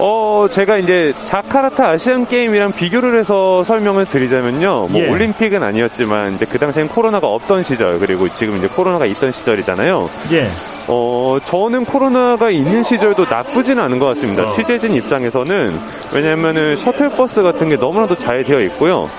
[0.00, 4.88] 어, 제가 이제 자카르타 아시안 게임이랑 비교를 해서 설명을 드리자면요.
[4.90, 5.08] 뭐 예.
[5.08, 10.08] 올림픽은 아니었지만 이제 그 당시엔 코로나가 없던 시절 그리고 지금 이제 코로나가 있던 시절이잖아요.
[10.32, 10.50] 예.
[10.88, 14.50] 어, 저는 코로나가 있는 시절도 나쁘지는 않은 것 같습니다.
[14.50, 14.54] 어.
[14.56, 15.78] 취재진 입장에서는
[16.14, 19.10] 왜냐하면은 셔틀버스 같은 게 너무나도 잘 되어 있고요.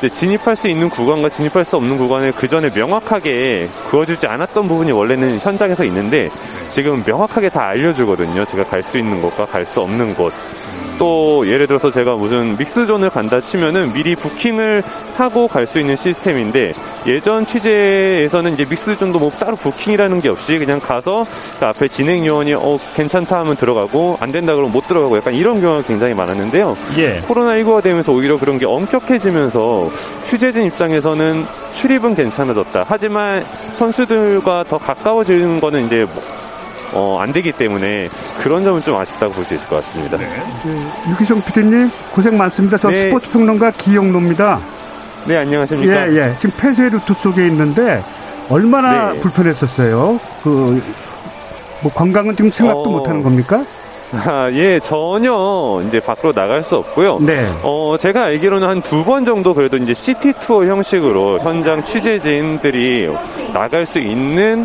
[0.00, 4.92] 이제 진입할 수 있는 구간과 진입할 수 없는 구간을 그 전에 명확하게 그어주지 않았던 부분이
[4.92, 6.30] 원래는 현장에서 있는데
[6.70, 8.46] 지금 명확하게 다 알려주거든요.
[8.46, 10.32] 제가 갈 수 있는 곳과 갈 수 없는 곳.
[11.00, 14.82] 또 예를 들어서 제가 무슨 믹스존을 간다 치면은 미리 부킹을
[15.16, 16.72] 하고 갈 수 있는 시스템인데
[17.06, 21.24] 예전 취재에서는 이제 믹스존도 뭐 따로 부킹이라는 게 없이 그냥 가서
[21.58, 25.60] 그 앞에 진행 요원이 어 괜찮다 하면 들어가고 안 된다 그러면 못 들어가고 약간 이런
[25.60, 26.76] 경우가 굉장히 많았는데요.
[26.98, 27.20] 예.
[27.20, 29.88] 코로나19가 되면서 오히려 그런 게 엄격해지면서
[30.26, 31.44] 취재진 입장에서는
[31.76, 32.84] 출입은 괜찮아졌다.
[32.86, 33.42] 하지만
[33.78, 36.22] 선수들과 더 가까워지는 거는 이제 뭐,
[36.92, 38.08] 어, 안 되기 때문에
[38.42, 40.18] 그런 점은 좀 아쉽다고 볼 수 있을 것 같습니다.
[41.10, 42.78] 유기성 PD님 고생 많습니다.
[42.78, 42.96] 저 네.
[43.08, 44.60] 스포츠 평론가 기영로입니다.
[45.26, 46.12] 네, 안녕하십니까?
[46.12, 46.34] 예, 예.
[46.40, 48.02] 지금 폐쇄 루트 속에 있는데
[48.48, 49.20] 얼마나 네.
[49.20, 50.18] 불편했었어요?
[50.42, 50.82] 그,
[51.82, 52.90] 뭐 관광은 지금 생각도 어.
[52.90, 53.64] 못 하는 겁니까?
[54.12, 57.18] 아, 예, 전혀 이제 밖으로 나갈 수 없고요.
[57.20, 57.48] 네.
[57.62, 63.08] 어, 제가 알기로는 한 두 번 정도 그래도 이제 시티 투어 형식으로 현장 취재진들이
[63.52, 64.64] 나갈 수 있는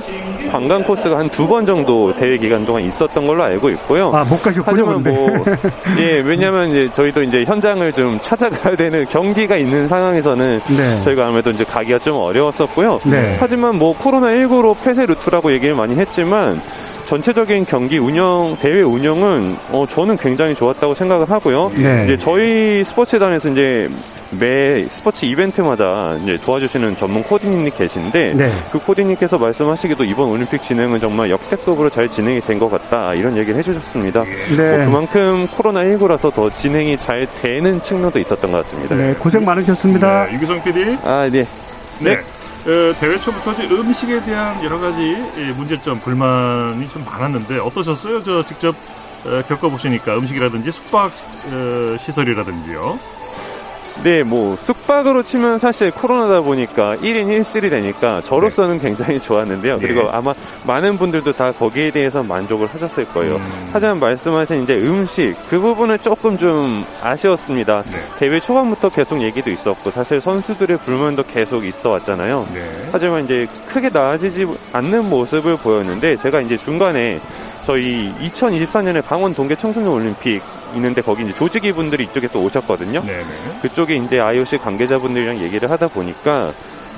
[0.52, 4.12] 관광 코스가 한 두 번 정도 대회 기간 동안 있었던 걸로 알고 있고요.
[4.14, 5.04] 아, 못 가셨군요, 하지만.
[5.04, 5.30] 뭐,
[6.00, 11.04] 예, 왜냐면 이제 저희도 이제 현장을 좀 찾아가야 되는 경기가 있는 상황에서는 네.
[11.04, 13.00] 저희가 아무래도 이제 가기가 좀 어려웠었고요.
[13.06, 13.38] 네.
[13.40, 16.60] 하지만 뭐 코로나19로 폐쇄 루트라고 얘기를 많이 했지만
[17.06, 21.72] 전체적인 경기 운영, 대회 운영은 어, 저는 굉장히 좋았다고 생각을 하고요.
[21.76, 22.04] 네.
[22.06, 23.90] 이제 저희 스포츠단에서 이제
[24.40, 28.52] 매 스포츠 이벤트마다 이제 도와주시는 전문 코디님이 계신데 네.
[28.72, 33.60] 그 코디님께서 말씀하시기도 이번 올림픽 진행은 정말 역대급으로 잘 진행이 된 것 같다 이런 얘기를
[33.60, 34.24] 해주셨습니다.
[34.58, 34.78] 네.
[34.78, 38.96] 뭐 그만큼 코로나 19라서 더 진행이 잘 되는 측면도 있었던 것 같습니다.
[38.96, 40.26] 네, 고생 많으셨습니다.
[40.28, 40.98] 네, 유기성 PD.
[41.04, 41.44] 아, 네.
[42.00, 42.18] 네.
[42.66, 48.24] 어, 대회 초부터 음식에 대한 여러 가지 예, 문제점, 불만이 좀 많았는데 어떠셨어요?
[48.24, 48.76] 저 직접
[49.24, 51.12] 어, 겪어보시니까 음식이라든지 숙박
[51.46, 53.00] 어, 시설이라든지요.
[54.04, 59.80] 네, 뭐 숙박으로 치면 사실 코로나다 보니까 1인 1실이 되니까 저로서는 굉장히 좋았는데요.
[59.80, 60.10] 그리고 네.
[60.12, 60.34] 아마
[60.66, 63.38] 많은 분들도 다 거기에 대해서 만족을 하셨을 거예요.
[63.38, 63.70] 음.
[63.72, 67.84] 하지만 말씀하신 이제 음식 그 부분은 조금 좀 아쉬웠습니다.
[67.84, 67.98] 네.
[68.20, 72.48] 대회 초반부터 계속 얘기도 있었고 사실 선수들의 불만도 계속 있어 왔잖아요.
[72.54, 72.90] 네.
[72.92, 77.20] 하지만 이제 크게 나아지지 않는 모습을 보였는데 제가 이제 중간에
[77.66, 80.42] 저희 2024년에 강원 동계 청소년 올림픽
[80.76, 83.02] 있는데 거기 이제 조직위 분들이 이쪽에 또 오셨거든요.
[83.02, 83.26] 네네.
[83.62, 86.54] 그쪽에 이제 IOC 관계자분들이랑 얘기를 하다 보니까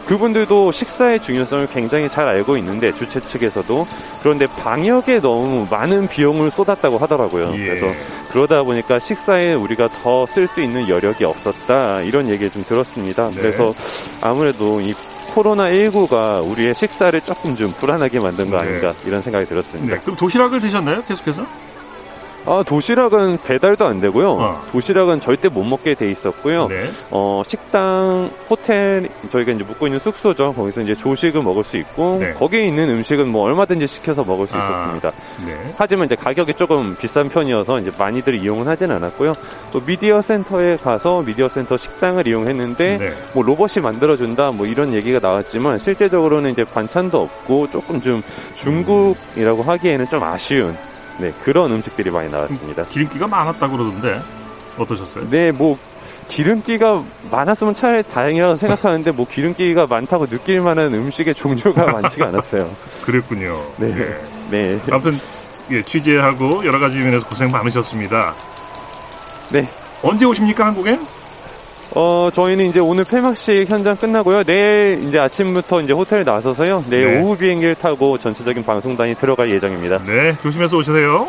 [0.07, 3.85] 그분들도 식사의 중요성을 굉장히 잘 알고 있는데 주최 측에서도
[4.21, 7.53] 그런데 방역에 너무 많은 비용을 쏟았다고 하더라고요.
[7.55, 7.65] 예.
[7.65, 7.87] 그래서
[8.31, 13.29] 그러다 보니까 식사에 우리가 더 쓸 수 있는 여력이 없었다 이런 얘기를 좀 들었습니다.
[13.29, 13.35] 네.
[13.35, 13.73] 그래서
[14.21, 14.93] 아무래도 이
[15.37, 18.69] 코로나19가 우리의 식사를 조금 좀 불안하게 만든 거 네.
[18.69, 19.95] 아닌가 이런 생각이 들었습니다.
[19.95, 20.01] 네.
[20.01, 21.03] 그럼 도시락을 드셨나요?
[21.03, 21.45] 계속해서?
[22.47, 24.31] 아, 도시락은 배달도 안 되고요.
[24.31, 24.61] 어.
[24.71, 26.67] 도시락은 절대 못 먹게 돼 있었고요.
[26.67, 26.89] 네.
[27.11, 30.53] 어, 식당, 호텔, 저희가 이제 묵고 있는 숙소죠.
[30.53, 32.31] 거기서 이제 조식을 먹을 수 있고, 네.
[32.31, 34.63] 거기에 있는 음식은 뭐 얼마든지 시켜서 먹을 수 아.
[34.63, 35.11] 있었습니다.
[35.45, 35.73] 네.
[35.77, 39.33] 하지만 이제 가격이 조금 비싼 편이어서 이제 많이들 이용은 하진 않았고요.
[39.73, 43.13] 또 미디어 센터에 가서 미디어 센터 식당을 이용했는데, 네.
[43.33, 48.23] 뭐 로봇이 만들어준다 뭐 이런 얘기가 나왔지만 실제적으로는 이제 반찬도 없고 조금 좀
[48.55, 50.77] 중국이라고 하기에는 좀 아쉬운
[51.19, 52.85] 네 그런 음식들이 많이 나왔습니다.
[52.85, 54.21] 기름기가 많았다고 그러던데
[54.77, 55.29] 어떠셨어요?
[55.29, 55.77] 네, 뭐
[56.29, 62.69] 기름기가 많았으면 차라리 다행이라고 생각하는데 뭐 기름기가 많다고 느낄 만한 음식의 종류가 많지가 않았어요.
[63.03, 63.61] 그랬군요.
[63.77, 64.17] 네.
[64.49, 64.79] 네.
[64.91, 65.19] 아무튼
[65.71, 68.33] 예, 취재하고 여러 가지 면에서 고생 많으셨습니다.
[69.49, 69.69] 네.
[70.01, 70.99] 언제 오십니까 한국에?
[71.99, 74.43] 어, 저희는 이제 오늘 폐막식 현장 끝나고요.
[74.43, 76.85] 내일 이제 아침부터 이제 호텔 나서서요.
[76.91, 77.19] 내일 네.
[77.19, 80.03] 오후 비행기를 타고 전체적인 방송단이 들어갈 예정입니다.
[80.05, 81.27] 네, 조심해서 오시세요.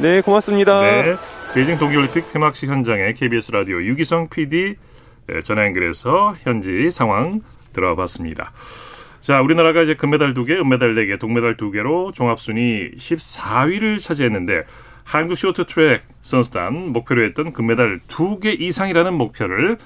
[0.00, 0.80] 네, 고맙습니다.
[0.80, 1.14] 네,
[1.54, 4.74] 베이징 동계올림픽 폐막식 현장에 KBS 라디오 유기성 PD
[5.32, 7.40] 예, 전화 연결해서 현지 상황
[7.72, 8.50] 들어봤습니다.
[9.20, 14.64] 자, 우리나라가 이제 금메달 2개, 은메달 4개, 동메달 2개로 종합순위 14위를 차지했는데
[15.08, 19.78] 한국 쇼트트랙 선수단 목표로 했던 금메달 2개 이상이라는 목표를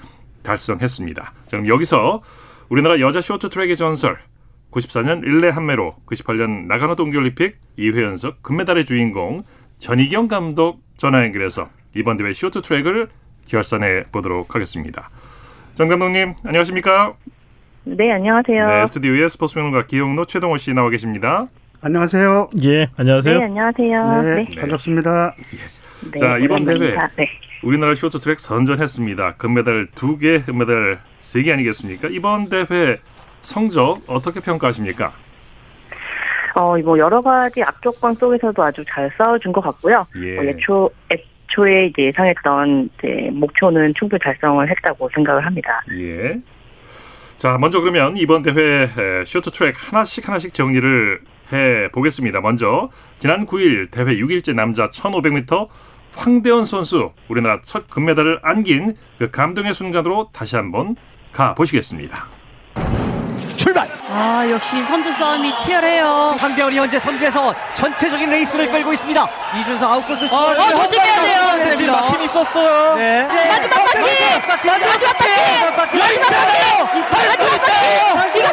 [0.42, 1.22] 달성했습니다.
[1.22, 2.22] 자, 그럼 여기서
[2.68, 4.18] 우리나라 여자 쇼트트랙의 전설
[4.72, 9.44] 94년 릴레 한매로 98년 나가노 동계올림픽 2회 연속 금메달의 주인공
[9.78, 13.08] 전희경 감독 전화 연결해서 이번 대회 쇼트트랙을
[13.46, 15.08] 결산해 보도록 하겠습니다.
[15.74, 17.12] 전 감독님 안녕하십니까?
[17.84, 18.66] 네, 안녕하세요.
[18.66, 21.46] 네, 스튜디오에 스포츠 평론가 기영노 최동호 씨 나와 계십니다.
[21.84, 22.50] 안녕하세요.
[22.62, 23.38] 예, 안녕하세요.
[23.40, 24.22] 네, 안녕하세요.
[24.22, 24.60] 네, 네.
[24.60, 25.34] 반갑습니다.
[26.12, 26.78] 네, 자, 이번 대회.
[27.16, 27.28] 네.
[27.64, 29.34] 우리나라 쇼트트랙 선전했습니다.
[29.34, 32.06] 금메달 2개, 은메달 3개 아니겠습니까?
[32.12, 32.98] 이번 대회
[33.40, 35.12] 성적 어떻게 평가하십니까?
[36.54, 40.06] 어, 뭐 여러 가지 악조건 속에서도 아주 잘 싸워준 것 같고요.
[40.22, 40.38] 예.
[40.38, 45.82] 어, 애초 애초에 이제 예상했던 이제 목표는 충분히 달성을 했다고 생각을 합니다.
[45.98, 46.38] 예.
[47.38, 52.40] 자, 먼저 그러면 이번 대회 에, 쇼트트랙 하나씩 하나씩 정리를 해 보겠습니다.
[52.40, 52.88] 먼저
[53.18, 55.68] 지난 9일 대회 6일째 남자 1500m
[56.14, 60.96] 황대원 선수 우리나라 첫 금메달을 안긴 그 감동의 순간으로 다시 한번
[61.32, 62.26] 가 보시겠습니다.
[63.56, 63.88] 출발!
[64.10, 66.34] 아, 역시 선두 싸움이 치열해요.
[66.38, 69.26] 황대원이 현재 선두에서 전체적인 레이스를 끌고 있습니다.
[69.60, 71.76] 이준서 아웃코스 어, 조심해야 돼요.
[71.76, 72.96] 지금 막힘 있었어요.
[72.96, 73.22] 네.
[73.22, 74.00] 마지막 바퀴!
[74.48, 74.68] 마지막 바퀴!
[74.68, 75.98] 마지막 바퀴!
[75.98, 78.38] 마지막 바퀴!
[78.38, 78.48] 이거!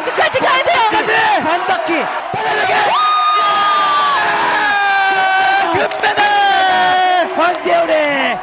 [0.90, 1.12] 끝까지!
[1.42, 1.92] 반 바퀴!
[5.72, 7.30] 금메달!
[7.36, 8.38] 황대원의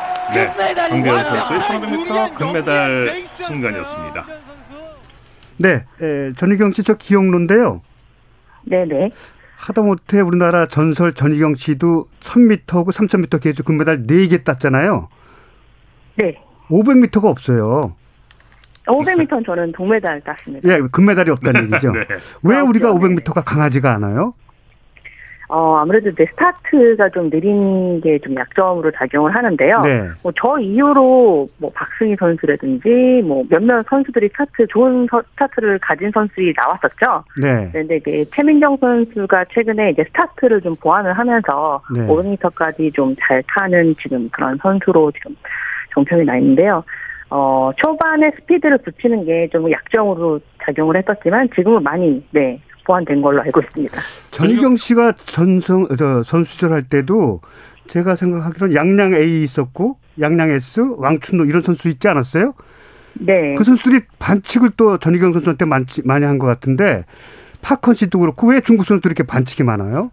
[0.67, 1.23] 네, 나옵니다.
[1.23, 4.25] 선수의 1500m 금메달 순간이었습니다.
[5.57, 7.81] 네, 에, 전희경 씨 저 기억론인데요.
[8.63, 9.11] 네네.
[9.57, 15.09] 하다못해 우리나라 전설 전희경 씨도 1000m하고 3000m 계주 금메달 4개 땄잖아요.
[16.15, 16.35] 네.
[16.67, 17.95] 500m가 없어요.
[18.85, 20.69] 500m는 저는 동메달 땄습니다.
[20.69, 21.91] 예, 금메달이 없다는 얘기죠.
[21.93, 22.05] 네.
[22.43, 23.15] 왜 우리가 그렇죠.
[23.15, 24.33] 500m가 강하지가 않아요?
[25.49, 29.81] 어, 아무래도 이제 스타트가 좀 느린 게 좀 약점으로 작용을 하는데요.
[29.81, 30.07] 네.
[30.23, 36.53] 뭐 저 이후로 뭐 박승희 선수라든지 뭐 몇몇 선수들이 스타트 좋은 서- 스타트를 가진 선수들이
[36.57, 37.23] 나왔었죠.
[37.41, 37.69] 네.
[37.71, 42.05] 그런데 이제 최민정 선수가 최근에 이제 스타트를 좀 보완을 하면서 네.
[42.07, 45.35] 500m까지 좀 잘 타는 지금 그런 선수로 지금
[45.93, 46.83] 정평이 나 있는데요.
[47.29, 53.59] 어, 초반에 스피드를 붙이는 게 좀 약점으로 작용을 했었지만 지금은 많이 네 보완된 걸로 알고
[53.59, 53.99] 있습니다.
[54.31, 57.41] 전희경 씨가 전성 저 선수 시절 할 때도
[57.87, 62.53] 제가 생각하기로는 양양 A 있었고 양양 S, 왕춘노 이런 선수 있지 않았어요?
[63.19, 63.55] 네.
[63.55, 67.03] 그 선수들이 반칙을 또 전희경 선수한테 많이, 많이 한 것 같은데
[67.61, 70.11] 파컨 씨도 그렇고 왜 중국 선수들이 이렇게 반칙이 많아요?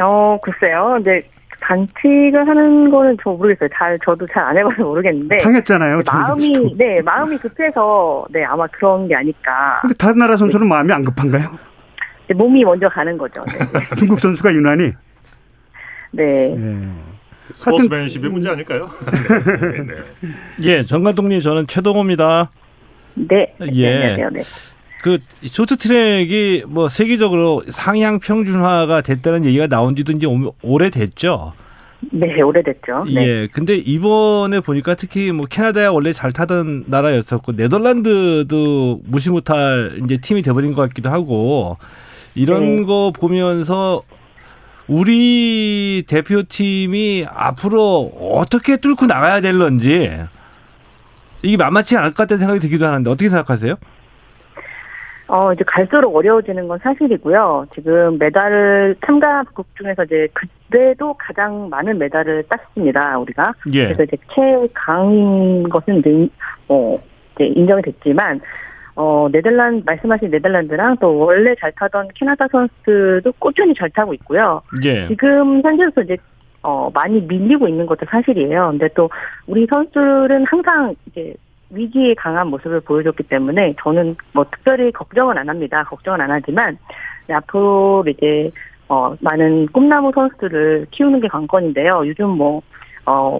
[0.00, 0.94] 어, 글쎄요.
[1.02, 1.22] 근데
[1.60, 3.68] 반칙을 하는 거는 저 모르겠어요.
[3.76, 6.02] 잘 저도 잘 안 해봐서 모르겠는데 당했잖아요.
[6.06, 6.52] 마음이.
[6.76, 9.78] 네 마음이 급해서 네 아마 그런 게 아닐까.
[9.82, 11.58] 근데 다른 나라 선수는 마음이 안 급한가요?
[12.28, 13.42] 네, 몸이 먼저 가는 거죠.
[13.46, 13.80] 네.
[13.96, 14.92] 중국 선수가 유난히
[16.12, 16.56] 네.
[17.52, 18.86] 스포츠맨십의 문제 아닐까요?
[19.06, 20.32] 네, 네.
[20.62, 22.50] 예, 정 감독님 저는 최동호입니다.
[23.14, 23.54] 네.
[23.72, 23.94] 예.
[23.94, 24.30] 안녕하세요.
[24.30, 24.42] 네.
[25.06, 31.52] 그 쇼트트랙이 뭐 세계적으로 상향 평준화가 됐다는 얘기가 나온 지도 이제 오- 오래됐죠.
[32.10, 33.04] 네, 오래됐죠.
[33.14, 33.14] 네.
[33.24, 33.48] 예.
[33.52, 40.42] 근데 이번에 보니까 특히 뭐 캐나다야 원래 잘 타던 나라였었고 네덜란드도 무시 못할 이제 팀이
[40.42, 41.76] 돼버린 것 같기도 하고
[42.34, 42.82] 이런 네.
[42.82, 44.02] 거 보면서
[44.88, 50.10] 우리 대표팀이 앞으로 어떻게 뚫고 나가야 될런지
[51.42, 53.76] 이게 만만치 않을 것 같다는 생각이 들기도 하는데 어떻게 생각하세요?
[55.28, 57.66] 어, 이제 갈수록 어려워지는 건 사실이고요.
[57.74, 63.52] 지금 메달 참가국 중에서 이제 그때도 가장 많은 메달을 땄습니다, 우리가.
[63.74, 63.84] 예.
[63.86, 66.30] 그래서 이제 최강인 것은 이제, 인-
[66.68, 66.96] 어,
[67.34, 68.40] 이제 인정이 됐지만,
[68.94, 74.62] 어, 네덜란드, 말씀하신 네덜란드랑 또 원래 잘 타던 캐나다 선수들도 꾸준히 잘 타고 있고요.
[74.84, 75.08] 예.
[75.08, 76.16] 지금 현재로서 이제
[76.62, 78.70] 어 많이 밀리고 있는 것도 사실이에요.
[78.70, 79.08] 근데 또
[79.46, 81.32] 우리 선수들은 항상 이제
[81.70, 85.84] 위기에 강한 모습을 보여줬기 때문에 저는 뭐 특별히 걱정은 안 합니다.
[85.84, 86.78] 걱정은 안 하지만
[87.26, 88.50] 네, 앞으로 이제
[88.88, 92.06] 어 많은 꿈나무 선수들을 키우는 게 관건인데요.
[92.06, 92.62] 요즘 뭐
[93.06, 93.38] 어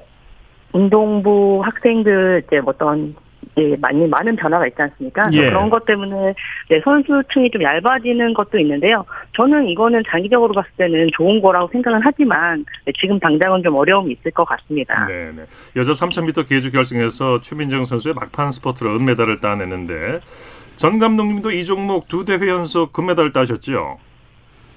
[0.73, 3.15] 운동부 학생들 이제 어떤
[3.59, 5.23] 예, 많이 많은 변화가 있지 않습니까?
[5.33, 5.49] 예.
[5.49, 6.35] 그런 것 때문에
[6.69, 9.05] 네, 선수층이 좀 얇아지는 것도 있는데요.
[9.35, 14.31] 저는 이거는 장기적으로 봤을 때는 좋은 거라고 생각은 하지만 네, 지금 당장은 좀 어려움이 있을
[14.33, 15.07] 것 같습니다.
[15.07, 15.45] 네, 네.
[15.75, 20.21] 여자 3000m 계주 결승에서 최민정 선수의 막판 스포트로 은메달을 따내는데
[20.77, 23.99] 전 감독님도 이 종목 두 대회 연속 금메달을 따셨죠.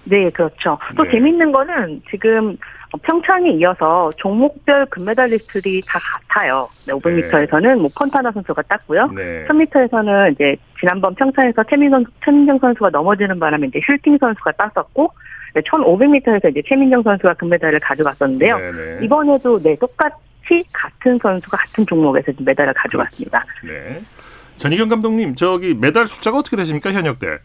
[0.05, 0.77] 네, 그렇죠.
[0.95, 1.11] 또 네.
[1.11, 2.57] 재밌는 거는 지금
[2.97, 6.67] 평창에 이어서 종목별 금메달리스트들이 다 같아요.
[6.87, 9.07] 네, 500m에서는 뭐 폰타나 선수가 땄고요.
[9.15, 9.45] 네.
[9.47, 15.11] 1000m에서는 이제 지난번 평창에서 최민정, 최민정 선수가 넘어지는 바람에 이제 힐팅 선수가 땄었고,
[15.53, 18.57] 네, 1500m에서 이제 최민정 선수가 금메달을 가져갔었는데요.
[18.57, 18.99] 네.
[19.03, 23.45] 이번에도 네, 똑같이 같은 선수가 같은 종목에서 메달을 가져갔습니다.
[23.63, 24.01] 네.
[24.57, 27.37] 전희경 감독님, 저기 메달 숫자가 어떻게 되십니까 현역 때?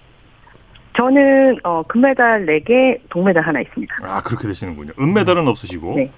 [0.98, 3.96] 저는 어, 금메달 4개, 동메달 하나 있습니다.
[4.02, 4.92] 아 그렇게 되시는군요.
[4.98, 6.10] 은메달은 없으시고 네.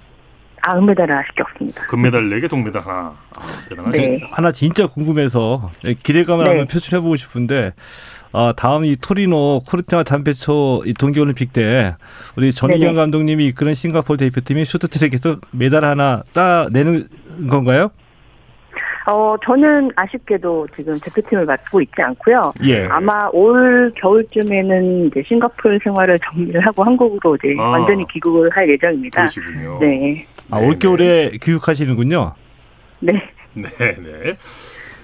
[0.63, 1.83] 아, 은메달은 아쉽게 없습니다.
[1.87, 3.15] 금메달 4개, 동메달 하나.
[3.39, 4.07] 아, 대단하시네.
[4.07, 4.21] 네.
[4.33, 5.71] 하나 진짜 궁금해서
[6.03, 6.51] 기대감을 네.
[6.51, 7.73] 한번 표출해보고 싶은데
[8.33, 11.95] 아, 다음 이 토리노 코르티나 단페초 이 동계올림픽 때
[12.37, 12.95] 우리 전희경 네네.
[12.95, 17.07] 감독님이 이끄는 싱가포르 대표팀이 쇼트트랙에서 메달 하나 따내는
[17.49, 17.91] 건가요?
[19.07, 22.53] 어, 저는 아쉽게도 지금 대표팀을 맡고 있지 않고요.
[22.65, 22.87] 예.
[22.87, 27.69] 아마 올 겨울쯤에는 이제 싱가포르 생활을 정리를 하고 한국으로 이제 아.
[27.69, 29.21] 완전히 귀국을 할 예정입니다.
[29.23, 29.79] 그러시군요.
[29.81, 30.27] 네.
[30.51, 32.35] 아, 올 겨울에 귀국하시는군요.
[33.01, 33.13] 네.
[33.55, 34.37] 네, 네.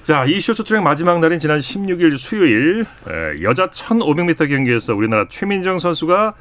[0.02, 6.34] 자, 이 쇼트트랙 마지막 날인 지난 16일 수요일 에, 여자 1500m 경기에서 우리나라 최민정 선수가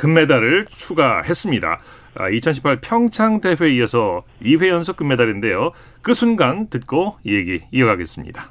[0.00, 1.78] 금메달을 추가했습니다.
[2.14, 5.72] 아, 2018 평창 대회에 이어서 2회 연속 금메달인데요.
[6.00, 8.50] 그 순간 듣고 이 얘기 이어가겠습니다.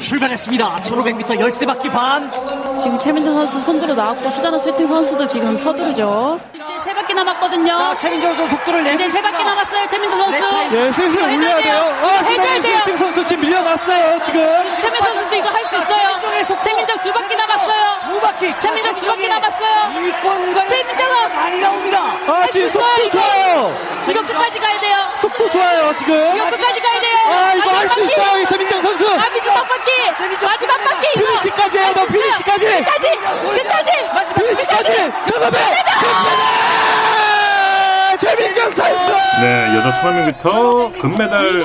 [0.00, 0.76] 출발했습니다.
[0.76, 2.63] 1500m 열세 바퀴 반.
[2.82, 6.38] 지금 최민정 선수 손들어 나왔고 수자나 스위팅 선수도 지금 서두르죠.
[6.52, 7.76] 이제 세 바퀴 남았거든요.
[7.76, 9.42] 자, 최민정 선수 속도를 내고 이제 세 바퀴.
[9.44, 9.88] 남았어요.
[9.88, 10.44] 최민정 선수.
[10.72, 11.98] 예, 슬슬 올려야 돼요.
[12.02, 12.78] 아, 해줘야 돼요.
[12.80, 14.74] 슐팅 선수 지금 밀려났어요, 지금.
[14.80, 16.04] 최민정 선수도 이거 할 수 있어요.
[16.62, 17.84] 최민정 두 바퀴 남았어요.
[18.12, 18.58] 두 바퀴.
[18.58, 19.74] 최민정 두 바퀴 남았어요.
[20.66, 21.98] 최민정은 많이 나옵니다.
[22.26, 23.10] 아, 지금 있어요, 속도.
[23.10, 23.78] 좋아요.
[24.10, 24.96] 이거 끝까지 가야 돼요.
[25.20, 26.14] 속도 좋아요, 지금.
[26.36, 27.18] 이거 끝까지 가야 돼요.
[27.28, 29.06] 아, 이거 할 수 있어요, 최민정 선수.
[29.10, 30.44] 아, 마지막 바퀴.
[30.44, 31.18] 마지막 바퀴.
[31.18, 32.06] 피니시까지 해요, 너.
[32.06, 32.63] 피니시까지.
[32.64, 33.06] 끝까지.
[33.40, 33.90] 끝까지.
[34.36, 34.92] 피니시까지.
[35.26, 35.56] 천사배.
[36.00, 36.54] 금메달!
[38.18, 39.12] 최민정 선수.
[39.42, 41.62] 네, 여자 1500m 금메달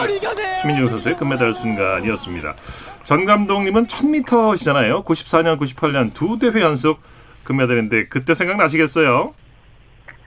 [0.61, 2.55] 최민정 선수의 금메달 순간이었습니다.
[3.03, 5.03] 전 감독님은 1000m시잖아요.
[5.05, 6.99] 94년, 98년 두 대회 연속
[7.43, 9.33] 금메달인데 그때 생각나시겠어요?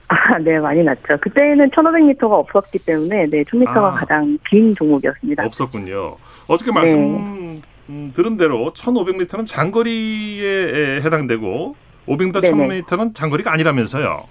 [0.07, 1.17] 아, 네, 많이 났죠.
[1.21, 3.91] 그때는 1500m가 없었기 때문에 네, 1000m가 아.
[3.91, 5.45] 가장 긴 종목이었습니다.
[5.45, 6.15] 없었군요.
[6.47, 7.61] 어저께 말씀
[7.93, 11.75] 음, 들은 대로 1500m는 장거리에 해당되고
[12.07, 12.81] 500m, 네네.
[12.81, 14.23] 1000m는 장거리가 아니라면서요.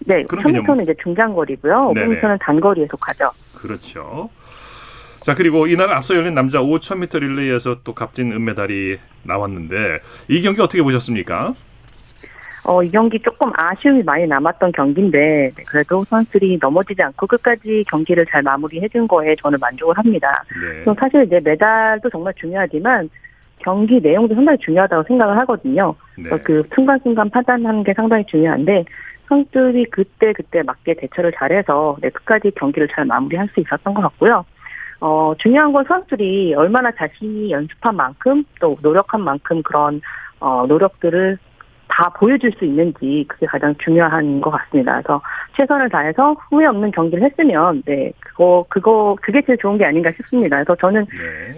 [0.00, 1.92] 네, 그런 1000m는 이제 중장거리고요.
[1.94, 2.20] 네네.
[2.20, 3.30] 500m는 단거리에 속하죠.
[3.54, 4.28] 그렇죠.
[5.20, 10.82] 자 그리고 이날 앞서 열린 남자 5,000m 릴레이에서 또 값진 은메달이 나왔는데 이 경기 어떻게
[10.82, 11.54] 보셨습니까?
[12.66, 18.26] 어, 이 경기 조금 아쉬움이 많이 남았던 경기인데 네, 그래도 선수들이 넘어지지 않고 끝까지 경기를
[18.26, 20.44] 잘 마무리해준 거에 저는 만족을 합니다.
[20.60, 20.82] 네.
[20.84, 23.08] 또 사실 이제 메달도 정말 중요하지만
[23.58, 25.94] 경기 내용도 상당히 중요하다고 생각을 하거든요.
[26.18, 26.30] 네.
[26.42, 28.84] 그 순간순간 판단하는 게 상당히 중요한데
[29.28, 34.44] 선수들이 그때 그때 맞게 대처를 잘해서 네, 끝까지 경기를 잘 마무리할 수 있었던 것 같고요.
[35.00, 40.00] 어, 중요한 건 선수들이 얼마나 자신이 연습한 만큼 또 노력한 만큼 그런
[40.40, 41.38] 어, 노력들을
[41.88, 44.92] 다 보여줄 수 있는지 그게 가장 중요한 것 같습니다.
[44.92, 45.22] 그래서
[45.56, 50.56] 최선을 다해서 후회 없는 경기를 했으면 네 그거 그거 그게 제일 좋은 게 아닌가 싶습니다.
[50.56, 51.06] 그래서 저는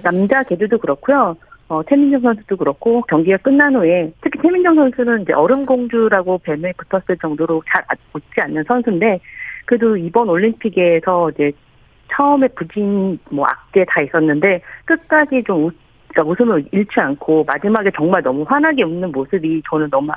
[0.03, 1.37] 남자 개주도 그렇고요.
[1.69, 7.19] 어, 태민정 선수도 그렇고 경기가 끝난 후에 특히 태민정 선수는 이제 얼음 공주라고 뱀에 붙었을
[7.19, 9.21] 정도로 잘 웃지 않는 선수인데
[9.67, 11.53] 그래도 이번 올림픽에서 이제
[12.11, 15.75] 처음에 부진 뭐 악재 다 있었는데 끝까지 좀 웃,
[16.19, 20.11] 그러니까 웃음을 잃지 않고 마지막에 정말 너무 환하게 웃는 모습이 저는 너무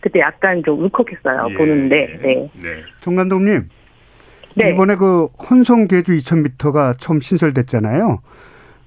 [0.00, 1.54] 그때 약간 좀 울컥했어요 예.
[1.54, 2.82] 보는데 네.
[3.00, 3.68] 정 감독님.
[4.56, 4.70] 네.
[4.70, 8.20] 이번에 그 혼성 계주 2000m가 처음 신설됐잖아요.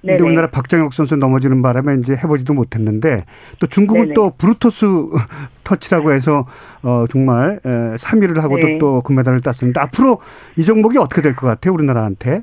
[0.00, 0.22] 근데 네네.
[0.22, 3.24] 우리나라 박정혁 선수 넘어지는 바람에 이제 해보지도 못했는데
[3.58, 4.14] 또 중국은 네네.
[4.14, 4.84] 또 브루토스
[5.64, 6.46] 터치라고 해서
[6.82, 8.78] 어 정말 에, 3위를 하고도 네.
[8.78, 9.82] 또 금메달을 땄습니다.
[9.82, 10.20] 앞으로
[10.56, 12.42] 이 종목이 어떻게 될 것 같아요, 우리나라한테?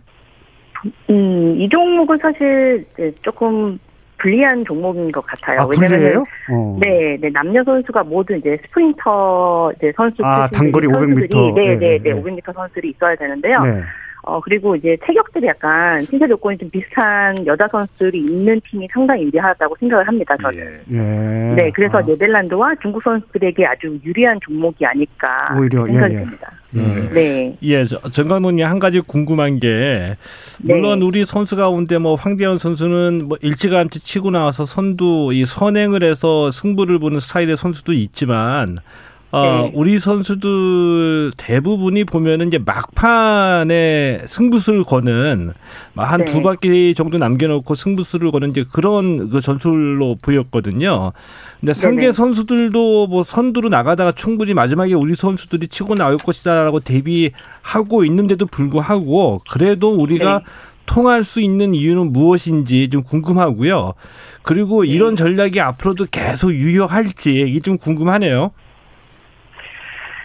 [1.12, 2.86] 음, 이 종목은 사실
[3.22, 3.78] 조금
[4.22, 5.62] 불리한 종목인 것 같아요.
[5.62, 6.24] 아, 불리해요?
[6.52, 6.78] 어.
[6.80, 11.32] 네, 네, 남녀 선수가 모두 이제 스프린터 이제 선수 아, 단거리 500m.
[11.32, 12.14] 선수들이, 네, 네, 예, 네, 예.
[12.14, 13.62] 500m 선수들이 있어야 되는데요.
[13.62, 13.82] 네.
[14.24, 19.76] 어, 그리고 이제 체격들이 약간 신체 조건이 좀 비슷한 여자 선수들이 있는 팀이 상당히 유리하다고
[19.80, 20.80] 생각을 합니다, 저는.
[20.92, 21.56] 예.
[21.56, 26.24] 네, 그래서 아, 네덜란드와 중국 선수들에게 아주 유리한 종목이 아닐까 오히려, 생각이 예, 예.
[26.24, 26.52] 듭니다.
[26.76, 26.80] 예.
[27.14, 27.58] 네.
[27.64, 30.16] 예, 저- 정 감독님 한 가지 궁금한 게
[30.62, 31.06] 물론 네.
[31.06, 37.00] 우리 선수 가운데 뭐 황대현 선수는 뭐 일찌감치 치고 나와서 선두 이 선행을 해서 승부를
[37.00, 38.78] 보는 스타일의 선수도 있지만
[39.32, 39.72] 어, 네.
[39.74, 45.54] 우리 선수들 대부분이 보면은 이제 막판에 승부수를 거는
[45.96, 46.42] 한두 네.
[46.42, 51.14] 바퀴 정도 남겨놓고 승부수를 거는 이제 그런 그 전술로 보였거든요.
[51.62, 52.12] 근데 상대 네네.
[52.12, 59.94] 선수들도 뭐 선두로 나가다가 충분히 마지막에 우리 선수들이 치고 나올 것이다라고 대비하고 있는데도 불구하고 그래도
[59.94, 60.46] 우리가 네.
[60.86, 63.94] 통할 수 있는 이유는 무엇인지 좀 궁금하고요.
[64.42, 64.90] 그리고 네.
[64.90, 68.52] 이런 전략이 앞으로도 계속 유효할지 이게 좀 궁금하네요.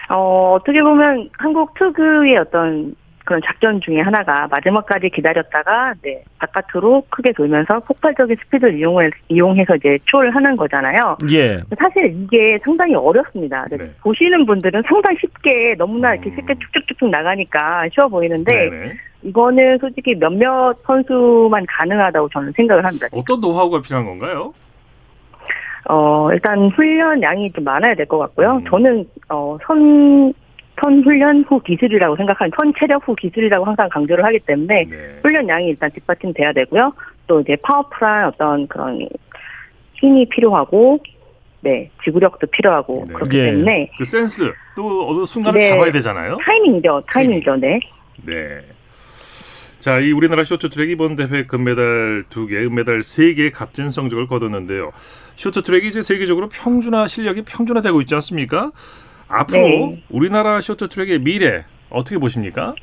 [0.08, 2.94] 어, 어떻게 보면 한국 특유의 어떤
[3.26, 9.98] 그런 작전 중에 하나가 마지막까지 기다렸다가 네, 바깥으로 크게 돌면서 폭발적인 스피드를 이용해, 이용해서 이제
[10.04, 11.18] 추월을 하는 거잖아요.
[11.32, 11.60] 예.
[11.76, 13.66] 사실 이게 상당히 어렵습니다.
[13.68, 18.92] 근데 보시는 분들은 상당히 쉽게 너무나 이렇게 쉽게 쭉쭉쭉쭉 나가니까 쉬워 보이는데 네네.
[19.24, 23.08] 이거는 솔직히 몇몇 선수만 가능하다고 저는 생각을 합니다.
[23.12, 24.52] 어떤 노하우가 필요한 건가요?
[25.88, 28.60] 어, 일단 훈련 양이 좀 많아야 될 것 같고요.
[28.68, 30.32] 저는, 어, 선,
[30.80, 34.84] 선 훈련 후 기술이라고 생각하는, 선 체력 후 기술이라고 항상 강조를 하기 때문에,
[35.22, 36.92] 훈련 양이 일단 뒷받침돼야 되고요.
[37.26, 39.08] 또 이제 파워풀한 어떤 그런
[39.94, 40.98] 힘이 필요하고,
[41.60, 43.44] 네, 지구력도 필요하고, 그렇기 예.
[43.46, 45.68] 때문에, 그 센스 또 어느 순간을 네.
[45.68, 46.36] 잡아야 되잖아요.
[46.44, 47.80] 타이밍이죠, 타이밍이죠, 네.
[48.24, 48.60] 네.
[49.86, 54.90] 자, 이 우리나라 쇼트트랙 이번 대회 금메달 2개, 은메달 3개의 값진 성적을 거뒀는데요.
[55.36, 58.72] 쇼트트랙이 이제 세계적으로 평준화 실력이 평준화되고 있지 않습니까?
[59.28, 60.02] 앞으로 네.
[60.10, 62.74] 우리나라 쇼트트랙의 미래 어떻게 보십니까?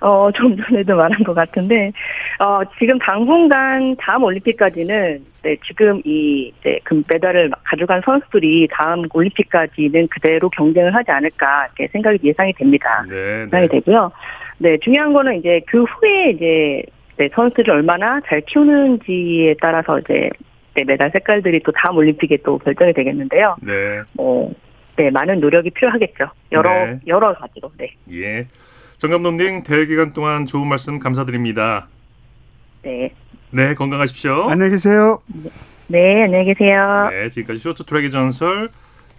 [0.00, 1.92] 어, 좀 전에도 말한 것 같은데,
[2.40, 10.50] 어, 지금 당분간 다음 올림픽까지는, 네, 지금 이, 네, 금메달을 가져간 선수들이 다음 올림픽까지는 그대로
[10.50, 13.04] 경쟁을 하지 않을까, 이렇게 생각이 예상이 됩니다.
[13.08, 14.10] 네, 예상이 되고요.
[14.62, 16.82] 네, 중요한 거는 이제 그 후에 이제,
[17.16, 20.28] 네, 선수를 얼마나 잘 키우는지에 따라서 이제,
[20.74, 23.56] 네, 메달 색깔들이 또 다음 올림픽에 또 결정이 되겠는데요.
[23.62, 24.02] 네.
[24.12, 24.52] 뭐,
[24.96, 26.30] 네, 많은 노력이 필요하겠죠.
[26.52, 27.00] 여러, 네.
[27.06, 27.94] 여러 가지로, 네.
[28.12, 28.46] 예.
[28.98, 31.88] 정 감독님 대회 기간 동안 좋은 말씀 감사드립니다.
[32.82, 33.10] 네.
[33.50, 34.50] 네, 건강하십시오.
[34.50, 35.22] 안녕히 계세요.
[35.86, 37.08] 네, 안녕히 계세요.
[37.10, 38.68] 네, 지금까지 쇼트 트랙의 전설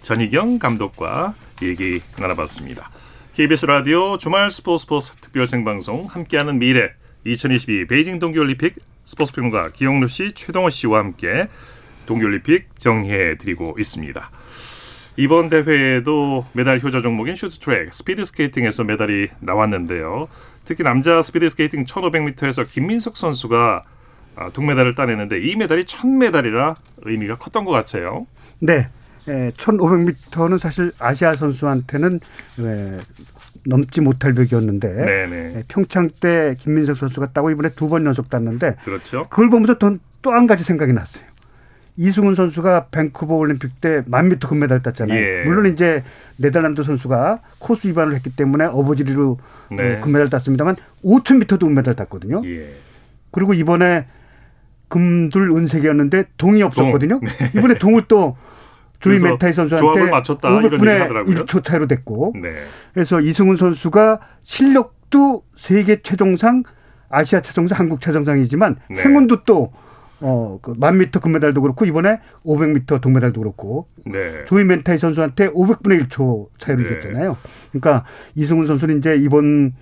[0.01, 1.33] 전희경 감독과
[1.63, 3.00] 얘기 나눠봤습니다.
[3.41, 6.91] KBS 라디오 주말 스포츠 스포츠 특별 생방송 함께하는 미래
[7.23, 11.47] 2022 베이징 동계올림픽 스포츠 평론가 기영노 씨, 최동호 씨와 함께
[12.05, 14.29] 동계올림픽 정리해 드리고 있습니다.
[15.17, 20.27] 이번 대회에도 메달 효자 종목인 쇼트트랙, 스피드 스케이팅에서 메달이 나왔는데요.
[20.63, 23.83] 특히 남자 스피드 스케이팅 1500m에서 김민석 선수가
[24.35, 26.75] 아, 동메달을 따냈는데 이 메달이 첫 메달이라
[27.05, 28.27] 의미가 컸던 것 같아요.
[28.59, 28.87] 네.
[29.27, 32.19] 에, 1500m는 사실 아시아 선수한테는
[32.59, 32.97] 에,
[33.65, 35.35] 넘지 못할 벽이었는데 네네.
[35.59, 39.27] 에, 평창 때 김민석 선수가 따고 이번에 두 번 연속 땄는데 그렇죠.
[39.29, 41.23] 그걸 보면서 또 한 가지 생각이 났어요.
[41.97, 45.19] 이승훈 선수가 밴쿠버 올림픽 때 만 미터 금메달 땄잖아요.
[45.19, 45.43] 예.
[45.45, 46.03] 물론 이제
[46.37, 49.37] 네덜란드 선수가 코스 위반을 했기 때문에 어버지리로
[49.77, 49.97] 네.
[49.97, 52.41] 어, 금메달 땄습니다만 5천 미터도 금메달 땄거든요.
[52.45, 52.75] 예.
[53.31, 54.05] 그리고 이번에
[54.87, 57.19] 금둘 은색이었는데 동이 없었거든요.
[57.19, 57.21] 동.
[57.39, 57.51] 네.
[57.55, 58.37] 이번에 동을 또
[59.01, 61.35] 조이 메타이 선수한테 조합을 맞췄다, 이런 얘기 500분의 하더라고요.
[61.35, 62.53] 1초 차이로 됐고 네.
[62.93, 66.63] 그래서 이승훈 선수가 실력도 세계 최종상
[67.09, 69.03] 아시아 최종상 한국 최종상이지만 네.
[69.03, 69.73] 행운도 또
[70.23, 74.45] 어, 그 만 미터 금메달도 그렇고 이번에 500m 동메달도 그렇고 네.
[74.45, 76.89] 조이 멘타이 선수한테 500분의 1초 차이로 네.
[76.91, 77.37] 이겼잖아요.
[77.71, 79.73] 그러니까 이승훈 선수는 이제 이번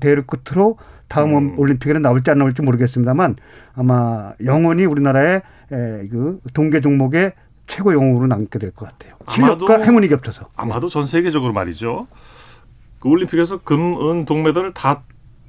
[0.00, 0.76] 대회를 끝으로
[1.08, 1.58] 다음 음.
[1.58, 3.36] 올림픽에는 나올지 안 나올지 모르겠습니다만
[3.74, 5.36] 아마 영원히 우리나라의
[5.72, 7.32] 에, 그 동계 종목의
[7.66, 9.14] 최고 영웅으로 남게 될 것 같아요.
[9.28, 10.48] 실력과 아마도- 행운이 겹쳐서.
[10.56, 12.06] 아마도 전 세계적으로 말이죠.
[13.00, 15.02] 그 올림픽에서 금, 은, 동메달을 다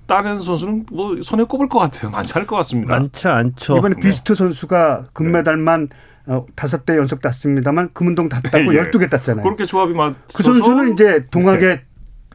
[0.07, 2.09] 따는 선수는 뭐 손에 꼽을 것 같아요.
[2.11, 2.93] 많지 않을 것 같습니다.
[2.97, 3.78] 많지 않죠.
[3.78, 4.01] 이번에 네.
[4.01, 5.89] 비스트 선수가 금메달만
[6.28, 8.78] 어, 다섯 대 연속 땄습니다만 금운동 다 따고 예.
[8.78, 9.43] 열두 개 땄잖아요.
[9.43, 10.15] 그렇게 조합이 맞.
[10.34, 11.82] 그 선수는 이제 동학의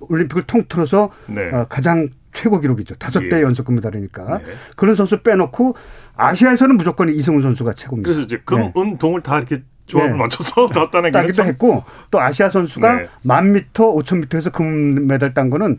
[0.00, 1.50] 올림픽을 통틀어서 네.
[1.50, 2.94] 어, 가장 최고 기록이죠.
[2.96, 3.42] 다섯 대 예.
[3.42, 4.44] 연속 금메달이니까 네.
[4.76, 5.74] 그런 선수 빼놓고
[6.16, 8.06] 아시아에서는 무조건 이승훈 선수가 최고입니다.
[8.06, 8.72] 그래서 이제 금, 네.
[8.76, 10.18] 은, 동을 다 이렇게 조합을 네.
[10.18, 13.08] 맞춰서 다 따내기는 따기도 참 했고 또 아시아 선수가 네.
[13.24, 15.78] 만 미터, 오천 미터에서 금메달 딴 거는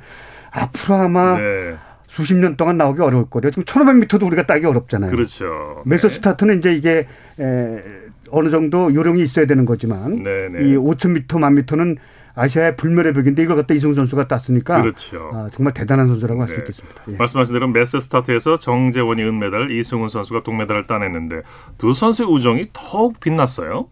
[0.52, 1.76] 앞으로 아마 네.
[2.08, 3.50] 수십 년 동안 나오기 어려울 거예요.
[3.50, 5.10] 지금 천오백 미터도 우리가 따기 어렵잖아요.
[5.10, 5.82] 그렇죠.
[5.86, 6.16] 메소 네.
[6.16, 7.08] 스타트는 이제 이게
[7.40, 7.82] 에,
[8.30, 10.60] 어느 정도 요령이 있어야 되는 거지만 네, 네.
[10.60, 11.98] 이 5,000m, 만 미터는
[12.36, 15.30] 아시아의 불멸의 벽인데 이걸 갖다 이승훈 선수가 땄으니까 그렇죠.
[15.34, 16.60] 아, 정말 대단한 선수라고 할수 네.
[16.62, 17.02] 있겠습니다.
[17.12, 17.16] 예.
[17.18, 21.42] 말씀하신 대로 메스 스타트에서 정재원이 은메달, 이승훈 선수가 동메달을 따냈는데
[21.78, 23.88] 두 선수의 우정이 더욱 빛났어요.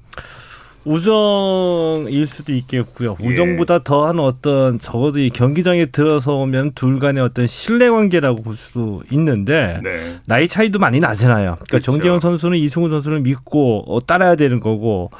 [0.83, 3.15] 우정일 수도 있겠고요.
[3.21, 3.27] 예.
[3.27, 9.79] 우정보다 더한 어떤 적어도 이 경기장에 들어서 오면 둘 간의 어떤 신뢰 관계라고 볼수 있는데
[9.83, 10.15] 네.
[10.25, 11.57] 나이 차이도 많이 나잖아요.
[11.57, 11.91] 그러니까 그렇죠.
[11.91, 15.11] 정재원 선수는 이승훈 선수를 믿고 어, 따라야 되는 거고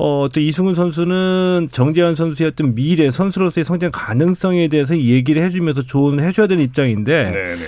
[0.00, 6.22] 어, 또 이승훈 선수는 정재원 선수의 어떤 미래 선수로서의 성장 가능성에 대해서 얘기를 해주면서 조언을
[6.22, 7.64] 해줘야 되는 입장인데 네, 네.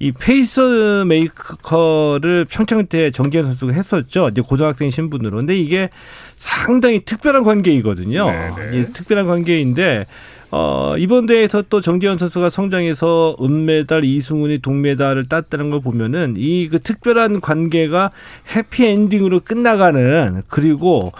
[0.00, 4.30] 이 페이스 메이커를 평창 때 정재원 선수가 했었죠.
[4.32, 5.36] 이제 고등학생 신분으로.
[5.38, 5.90] 근데 이게
[6.38, 8.26] 상당히 특별한 관계이거든요.
[8.26, 8.78] 네네.
[8.78, 10.06] 이 특별한 관계인데
[10.52, 16.80] 어, 이번 대회에서 또 정재원 선수가 성장해서 은메달, 이승훈이 동메달을 땄다는 걸 보면은 이 그
[16.80, 18.10] 특별한 관계가
[18.56, 21.12] 해피엔딩으로 끝나가는 그리고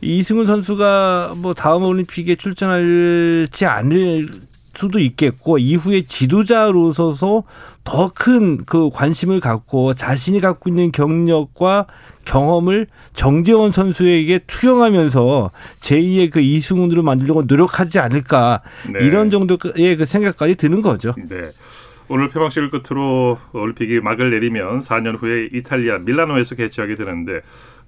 [0.00, 4.28] 이승훈 선수가 뭐 다음 올림픽에 출전할지 않을
[4.74, 7.44] 수도 있겠고 이후에 지도자로서서
[7.84, 11.86] 더 큰 그 관심을 갖고 자신이 갖고 있는 경력과
[12.26, 19.06] 경험을 정재원 선수에게 투영하면서 제2의 그 이승훈으로 만들려고 노력하지 않을까 네.
[19.06, 21.14] 이런 정도의 그 생각까지 드는 거죠.
[21.16, 21.52] 네.
[22.08, 27.40] 오늘 폐막식을 끝으로 올림픽이 막을 내리면 4년 후에 이탈리아 밀라노에서 개최하게 되는데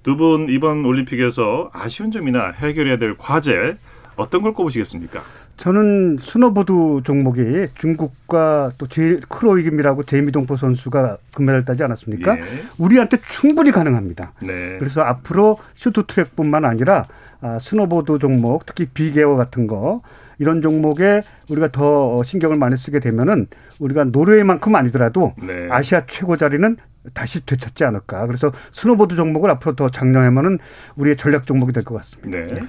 [0.02, 3.76] 두 분 이번 올림픽에서 아쉬운 점이나 해결해야 될 과제
[4.16, 5.22] 어떤 걸 꼽으시겠습니까?
[5.58, 12.38] 저는 스노보드 종목이 중국과 또 제, 클로이 김이라고 재미동포 선수가 금메달 따지 않았습니까?
[12.38, 12.42] 예.
[12.78, 14.32] 우리한테 충분히 가능합니다.
[14.42, 14.76] 네.
[14.78, 17.06] 그래서 앞으로 쇼트트랙뿐만 아니라
[17.40, 20.02] 아, 스노보드 종목, 특히 빅에어 같은 거
[20.38, 23.48] 이런 종목에 우리가 더 신경을 많이 쓰게 되면은
[23.80, 25.66] 우리가 노르웨이만큼 아니더라도 네.
[25.70, 26.76] 아시아 최고 자리는
[27.14, 28.26] 다시 되찾지 않을까.
[28.26, 30.58] 그래서 스노보드 종목을 앞으로 더 장려하면은
[30.96, 32.54] 우리의 전략 종목이 될 것 같습니다.
[32.54, 32.68] 네.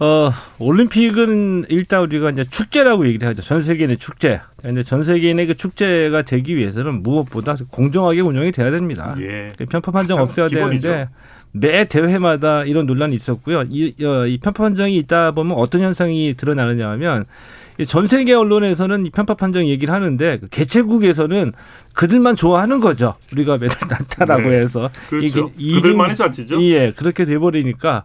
[0.00, 3.42] 어, 올림픽은 일단 우리가 이제 축제라고 얘기를 하죠.
[3.42, 4.40] 전 세계인의 축제.
[4.62, 9.16] 근데 전 세계인의 그 축제가 되기 위해서는 무엇보다 공정하게 운영이 돼야 됩니다.
[9.20, 9.50] 예.
[9.58, 10.88] 그 편파 판정 없어야 기본이죠.
[10.88, 11.10] 되는데
[11.50, 13.64] 매 대회마다 이런 논란이 있었고요.
[13.70, 19.06] 이, 어, 이 편파 판정이 있다 보면 어떤 현상이 드러나느냐 하면 이 전 세계 언론에서는
[19.06, 21.52] 이 편파 판정 얘기를 하는데 그 개최국에서는
[21.94, 23.14] 그들만 좋아하는 거죠.
[23.32, 24.60] 우리가 메달 땄다라고 네.
[24.60, 25.52] 해서 그렇죠.
[25.56, 26.60] 이게 그들만이 잔치죠.
[26.62, 28.04] 예, 그렇게 돼버리니까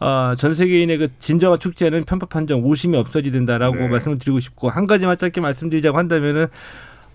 [0.00, 3.88] 어, 전 세계인의 그 진정한 축제는 편파 판정 오심이 없어져야 된다라고 네.
[3.88, 6.46] 말씀을 드리고 싶고 한 가지만 짧게 말씀드리자고 한다면은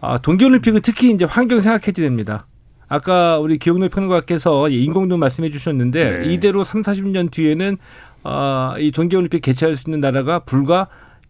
[0.02, 2.46] 아, 동계올림픽은 특히 이제 환경 생각해야 됩니다.
[2.88, 6.34] 아까 우리 기억노 평론가께서 인공눈 말씀해 주셨는데 네.
[6.34, 7.78] 이대로 3, 40년 뒤에는
[8.22, 10.88] 아, 이 동계올림픽 개최할 수 있는 나라가 불과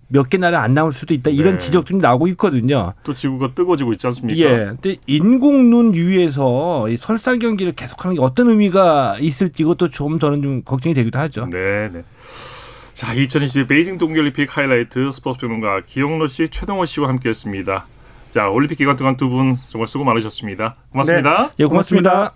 [0.07, 1.59] 몇 개 나라 안 나올 수도 있다 이런 네.
[1.59, 2.93] 지적들이 나오고 있거든요.
[3.03, 4.39] 또 지구가 뜨거워지고 있지 않습니까?
[4.39, 4.65] 예.
[4.67, 10.61] 근데 인공눈 위에서 이 설상 경기를 계속하는 게 어떤 의미가 있을지 이것도 좀 저는 좀
[10.63, 11.47] 걱정이 되기도 하죠.
[11.51, 12.03] 네, 네.
[12.93, 17.85] 자, 2022 베이징 동계올림픽 하이라이트 스포츠 평론가 기영로 씨, 최동호 씨와 함께했습니다.
[18.31, 20.75] 자, 올림픽 기간 동안 두 분 정말 수고 많으셨습니다.
[20.91, 21.51] 고맙습니다.
[21.59, 22.33] 예, 고맙습니다.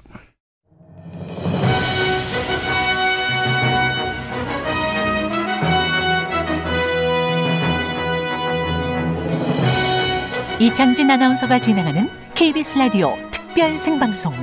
[10.61, 14.33] 이창진 아나운서가 진행하는 KBS 라디오 특별 생방송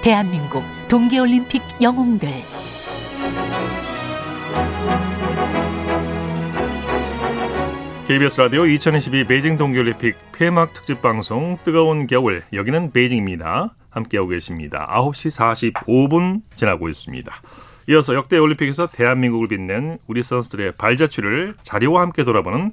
[0.00, 2.28] 대한민국 동계올림픽 영웅들
[8.06, 13.74] KBS 라디오 2022 베이징 동계올림픽 폐막 특집 방송 뜨거운 겨울 여기는 베이징입니다.
[13.90, 14.88] 함께하고 계십니다.
[14.94, 17.34] 9시 45분 지나고 있습니다.
[17.88, 22.72] 이어서 역대 올림픽에서 대한민국을 빛낸 우리 선수들의 발자취를 자료와 함께 돌아보는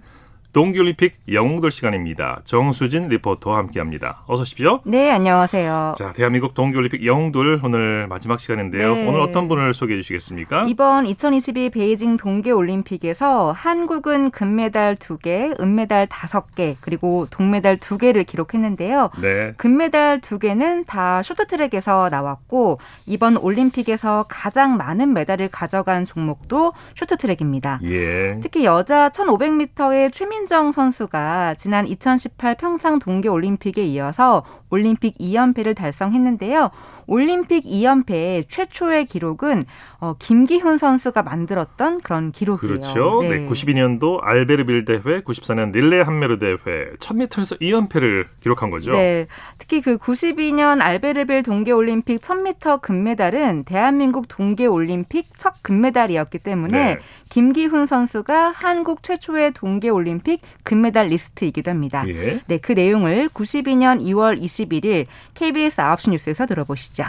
[0.57, 2.41] 동계올림픽 영웅들 시간입니다.
[2.43, 4.23] 정수진 리포터와 함께합니다.
[4.25, 4.79] 어서 오십시오.
[4.85, 5.93] 네, 안녕하세요.
[5.95, 8.95] 자, 대한민국 동계올림픽 영웅들 오늘 마지막 시간인데요.
[8.95, 9.07] 네.
[9.07, 10.65] 오늘 어떤 분을 소개해 주시겠습니까?
[10.67, 19.11] 이번 2022 베이징 동계올림픽에서 한국은 금메달 2개, 은메달 5개, 그리고 동메달 2개를 기록했는데요.
[19.21, 19.53] 네.
[19.57, 27.79] 금메달 2개는 다 쇼트트랙에서 나왔고 이번 올림픽에서 가장 많은 메달을 가져간 종목도 쇼트트랙입니다.
[27.83, 28.39] 예.
[28.41, 36.71] 특히 여자 1500m의 최민 정 선수가 지난 2018 평창 동계 올림픽에 이어서 올림픽 2연패를 달성했는데요.
[37.05, 39.63] 올림픽 2연패 최초의 기록은
[39.99, 42.79] 어, 김기훈 선수가 만들었던 그런 기록이에요.
[42.79, 43.21] 그렇죠.
[43.23, 43.45] 네.
[43.45, 46.57] 92년도 알베르빌 대회, 94년 릴레 한메르 대회
[46.99, 48.91] 1000m에서 2연패를 기록한 거죠.
[48.91, 49.27] 네.
[49.57, 56.99] 특히 그 92년 알베르빌 동계 올림픽 1000m 금메달은 대한민국 동계 올림픽 첫 금메달이었기 때문에 네.
[57.29, 62.03] 김기훈 선수가 한국 최초의 동계 올림픽 금메달 리스트이기도 합니다.
[62.07, 62.39] 예.
[62.45, 67.05] 네, 그 내용을 92년 2월 21일 KBS 9시 뉴스에서 들어보시죠.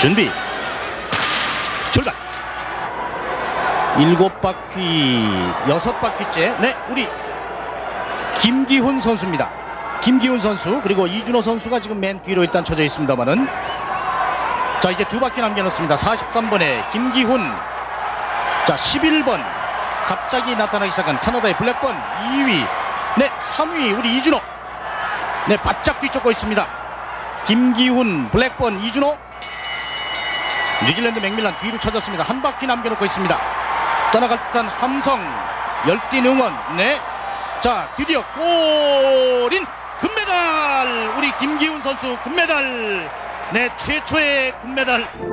[0.00, 0.28] 준비
[1.92, 2.14] 출발
[3.98, 5.28] 일곱 바퀴
[5.68, 6.56] 여섯 바퀴째.
[6.60, 7.08] 네 우리
[8.38, 9.50] 김기훈 선수입니다.
[10.00, 13.46] 김기훈 선수 그리고 이준호 선수가 지금 맨 뒤로 일단 쳐져 있습니다만은
[14.80, 15.96] 자 이제 두 바퀴 남겨놓습니다.
[15.96, 17.52] 43번에 김기훈.
[18.66, 19.42] 자 11번.
[20.06, 22.66] 갑자기 나타나기 시작한 카나다의 블랙번 2위.
[23.18, 24.40] 네 3위 우리 이준호.
[25.48, 26.66] 네 바짝 뒤쫓고 있습니다.
[27.44, 29.16] 김기훈 블랙번 이준호.
[30.86, 32.24] 뉴질랜드 맥밀란 뒤로 쳐졌습니다.
[32.24, 33.61] 한 바퀴 남겨놓고 있습니다.
[34.12, 35.20] 떠나갈 듯한 함성
[35.88, 36.54] 열띤 응원.
[36.76, 37.00] 네.
[37.60, 39.64] 자 드디어 골인
[40.00, 43.10] 금메달 우리 김기훈 선수 금메달
[43.52, 45.31] 네 최초의 금메달.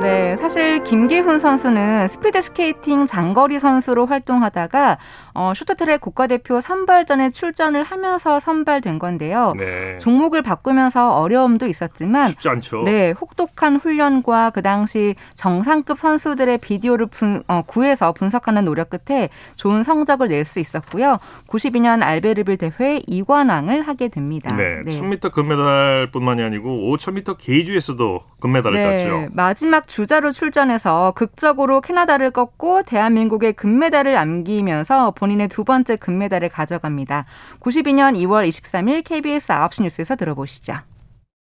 [0.00, 4.96] 네, 사실 김기훈 선수는 스피드 스케이팅 장거리 선수로 활동하다가
[5.34, 9.54] 어, 쇼트트랙 국가대표 선발전에 출전을 하면서 선발된 건데요.
[9.56, 9.98] 네.
[9.98, 12.82] 종목을 바꾸면서 어려움도 있었지만 쉽지 않죠.
[12.84, 19.82] 네, 혹독한 훈련과 그 당시 정상급 선수들의 비디오를 분- 어, 구해서 분석하는 노력 끝에 좋은
[19.82, 21.18] 성적을 낼 수 있었고요.
[21.48, 24.56] 92년 알베르빌 대회 2관왕을 하게 됩니다.
[24.56, 24.82] 네.
[24.84, 29.28] 1000m 금메달뿐만이 아니고 5000m 계주에서도 금메달을 땄죠.
[29.32, 37.24] 마지막 주자로 출전해서 극적으로 캐나다를 꺾고 대한민국의 금메달을 남기면서 본인의 두 번째 금메달을 가져갑니다.
[37.60, 40.74] 92년 2월 23일 KBS 9시 뉴스에서 들어보시죠.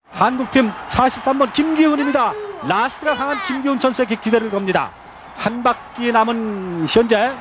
[0.10, 2.32] 한국팀 43번 김기훈입니다.
[2.68, 4.92] 라스트를 향한 김기훈 선수에게 기대를 겁니다.
[5.36, 7.34] 한 바퀴 남은 현재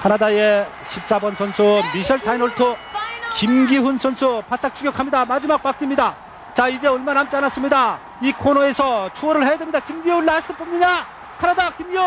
[0.00, 1.62] 카나다의 14번 선수
[1.94, 2.74] 미셸 타이놀트
[3.32, 5.24] 김기훈 선수 바짝 추격합니다.
[5.24, 6.16] 마지막 바퀴입니다.
[6.54, 7.98] 자 이제 얼마 남지 않았습니다.
[8.24, 9.80] 이 코너에서 추월을 해야 됩니다.
[9.80, 11.06] 김기훈 라스트 뽑느냐?
[11.36, 12.04] 카나다 김기훈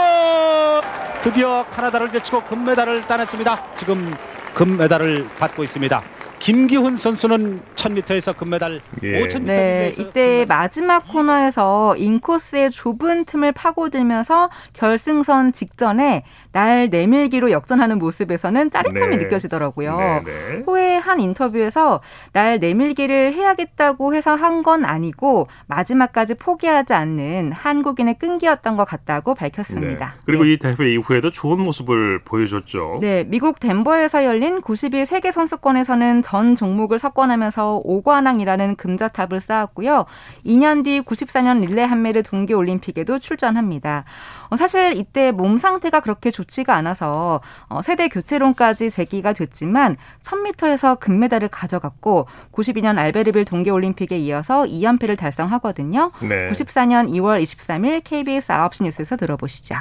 [1.21, 3.75] 드디어 카나다를 제치고 금메달을 따냈습니다.
[3.75, 4.15] 지금
[4.55, 6.01] 금메달을 받고 있습니다.
[6.39, 9.21] 김기훈 선수는 1000m에서 금메달, 예.
[9.27, 18.71] 5000m 네, 이때 마지막 코너에서 인코스의 좁은 틈을 파고들면서 결승선 직전에 날 내밀기로 역전하는 모습에서는
[18.71, 19.23] 짜릿함이 네.
[19.23, 19.97] 느껴지더라고요.
[19.97, 20.63] 네, 네.
[20.65, 22.01] 후에 한 인터뷰에서
[22.33, 30.05] 날 내밀기를 해야겠다고 해서 한 건 아니고 마지막까지 포기하지 않는 한국인의 끈기였던 것 같다고 밝혔습니다.
[30.15, 30.21] 네.
[30.25, 32.97] 그리고 이 대회 이후에도 좋은 모습을 보여줬죠.
[33.01, 40.05] 네, 미국 덴버에서 열린 91 세계 선수권에서는 전 종목을 석권하면서 5관왕이라는 금자탑을 쌓았고요.
[40.45, 44.05] 2년 뒤 94년 릴레 한메르 동계 올림픽에도 출전합니다.
[44.49, 51.47] 어, 사실 이때 몸 상태가 그렇게 좋지가 않아서 어, 세대 교체론까지 제기가 됐지만 1000m에서 금메달을
[51.49, 56.11] 가져갔고 92년 알베르빌 동계 올림픽에 이어서 2연패를 달성하거든요.
[56.21, 56.49] 네.
[56.51, 59.75] 94년 2월 23일 KBS 9시 뉴스에서 들어보시죠.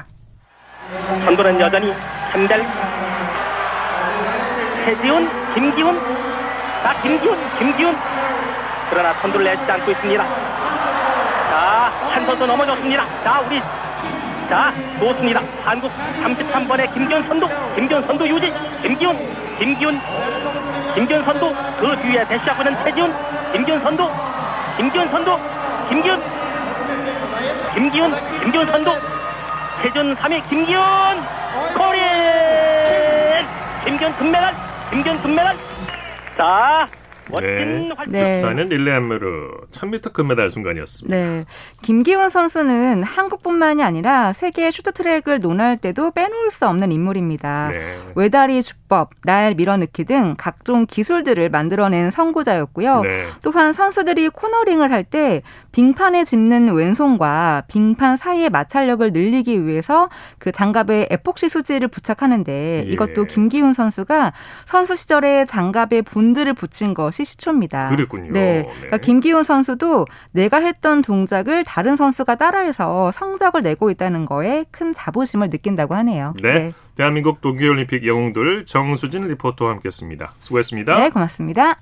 [1.25, 1.93] 선두는 여전히
[2.31, 2.65] 한달
[4.85, 5.99] 최지훈, 김기훈,
[6.83, 7.97] 자 김기훈, 김기훈.
[8.89, 10.23] 그러나 선두를 내지 않고 있습니다.
[10.23, 13.05] 자, 한 선수 넘어졌습니다.
[13.25, 13.61] 자, 우리
[14.49, 15.41] 자, 좋습니다.
[15.65, 15.91] 한국
[16.23, 19.19] 33번의 김기훈 선두, 김기훈 선두 유지, 김기훈,
[19.59, 20.01] 김기훈,
[20.95, 23.13] 김기훈 선두, 그 뒤에 대시하고 있는 최지훈,
[23.53, 24.09] 김기훈 선두,
[24.77, 25.39] 김기훈 선두,
[25.89, 26.23] 김기훈,
[27.75, 28.93] 김기훈, 김기훈 선두,
[29.83, 30.83] 최준 3위 김기훈,
[31.77, 32.03] 코린,
[33.85, 34.55] 김기훈 금메달,
[34.91, 35.57] 김기훈 금메달.
[36.39, 36.89] 자,
[37.31, 37.95] 멋진 네.
[37.97, 38.13] 활동.
[38.13, 38.31] 네.
[38.31, 41.17] 육사는 릴레이 안무르 1000m 금메달 순간이었습니다.
[41.17, 41.45] 네.
[41.83, 47.71] 김기훈 선수는 한국뿐만이 아니라 세계 쇼트트랙을 논할 때도 빼놓을 수 없는 인물입니다.
[47.73, 47.99] 네.
[48.15, 53.01] 외다리 주법, 날 밀어넣기 등 각종 기술들을 만들어낸 선구자였고요.
[53.03, 53.27] 네.
[53.43, 60.09] 또한 선수들이 코너링을 할 때 빙판에 짚는 왼손과 빙판 사이의 마찰력을 늘리기 위해서
[60.39, 62.91] 그 장갑에 에폭시 수지를 부착하는데 예.
[62.91, 64.33] 이것도 김기훈 선수가
[64.65, 67.89] 선수 시절에 장갑에 본드를 붙인 것이 시초입니다.
[67.89, 68.33] 그랬군요.
[68.33, 68.63] 네.
[68.63, 68.71] 네.
[68.75, 75.51] 그러니까 김기훈 선수도 내가 했던 동작을 다른 선수가 따라해서 성적을 내고 있다는 거에 큰 자부심을
[75.51, 76.35] 느낀다고 하네요.
[76.43, 76.73] 네.
[76.97, 80.33] 대한민국 동계올림픽 영웅들 정수진 리포터와 함께했습니다.
[80.39, 80.99] 수고했습니다.
[80.99, 81.79] 네, 고맙습니다.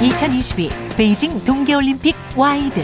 [0.00, 2.80] (2022) 베이징 동계올림픽 와이드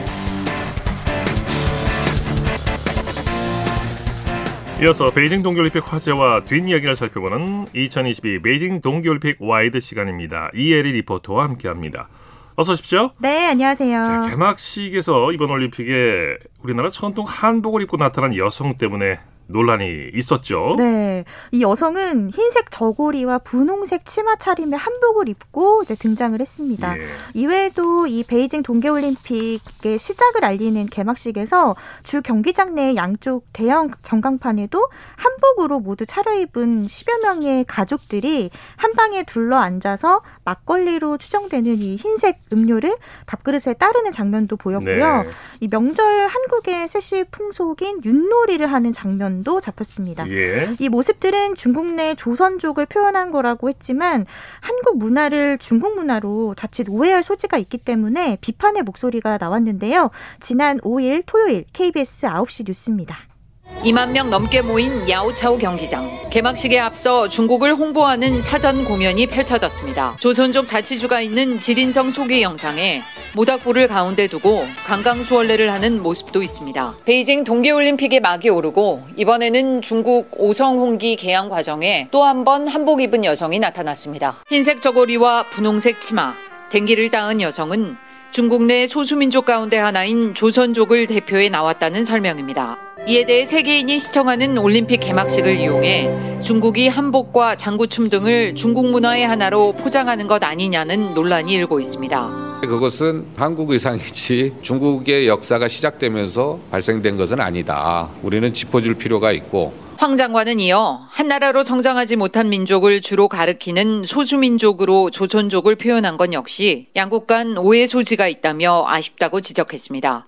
[4.83, 10.51] 이어서 베이징 동계올림픽 화제와 뒷이야기를 살펴보는 2022 베이징 동계올림픽 와이드 시간입니다.
[10.57, 12.09] 이혜리 리포터와 함께합니다.
[12.57, 13.13] 어서 오십시오.
[13.19, 14.05] 네, 안녕하세요.
[14.05, 19.21] 자, 개막식에서 이번 올림픽에 우리나라 전통 한복을 입고 나타난 여성 때문에
[19.53, 20.75] 논란이 있었죠.
[20.79, 21.25] 네.
[21.51, 26.99] 이 여성은 흰색 저고리와 분홍색 치마 차림의 한복을 입고 이제 등장을 했습니다.
[26.99, 27.03] 예.
[27.35, 36.07] 이외에도 이 베이징 동계올림픽의 시작을 알리는 개막식에서 주 경기장 내 양쪽 대형 전광판에도 한복으로 모두
[36.07, 44.13] 차려입은 10여 명의 가족들이 한 방에 둘러 앉아서 막걸리로 추정되는 이 흰색 음료를 밥그릇에 따르는
[44.13, 45.23] 장면도 보였고요.
[45.23, 45.29] 네.
[45.61, 50.29] 이 명절 한국의 세시 풍속인 윷놀이를 하는 장면도 잡혔습니다.
[50.31, 50.75] 예.
[50.79, 54.27] 이 모습들은 중국 내 조선족을 표현한 거라고 했지만
[54.61, 60.11] 한국 문화를 중국 문화로 자칫 오해할 소지가 있기 때문에 비판의 목소리가 나왔는데요.
[60.41, 63.32] 지난 5일 토요일 KBS 9시 뉴스입니다.
[63.81, 66.29] 2만 명 넘게 모인 야오차오 경기장.
[66.31, 70.17] 개막식에 앞서 중국을 홍보하는 사전 공연이 펼쳐졌습니다.
[70.21, 73.03] 조선족 자치주가 있는 지린성 소개 영상에
[73.35, 76.95] 모닥불을 가운데 두고 관광수월래를 하는 모습도 있습니다.
[77.05, 83.59] 베이징 동계올림픽에 막이 오르고 이번에는 중국 오성홍기 개항 과정에 또 한 번 한복 입은 여성이
[83.59, 84.37] 나타났습니다.
[84.49, 86.35] 흰색 저고리와 분홍색 치마,
[86.71, 87.97] 댕기를 따은 여성은
[88.33, 92.79] 중국 내 소수민족 가운데 하나인 조선족을 대표해 나왔다는 설명입니다.
[93.07, 100.29] 이에 대해 세계인이 시청하는 올림픽 개막식을 이용해 중국이 한복과 장구춤 등을 중국 문화의 하나로 포장하는
[100.29, 102.61] 것 아니냐는 논란이 일고 있습니다.
[102.63, 108.09] 그것은 한국 의상이지 중국의 역사가 시작되면서 발생된 것은 아니다.
[108.23, 115.77] 우리는 짚어줄 필요가 있고 황 장관은 이어 한나라로 성장하지 못한 민족을 주로 가리키는 소수민족으로 조선족을
[115.77, 120.27] 표현한 건 역시 양국 간 오해 소지가 있다며 아쉽다고 지적했습니다.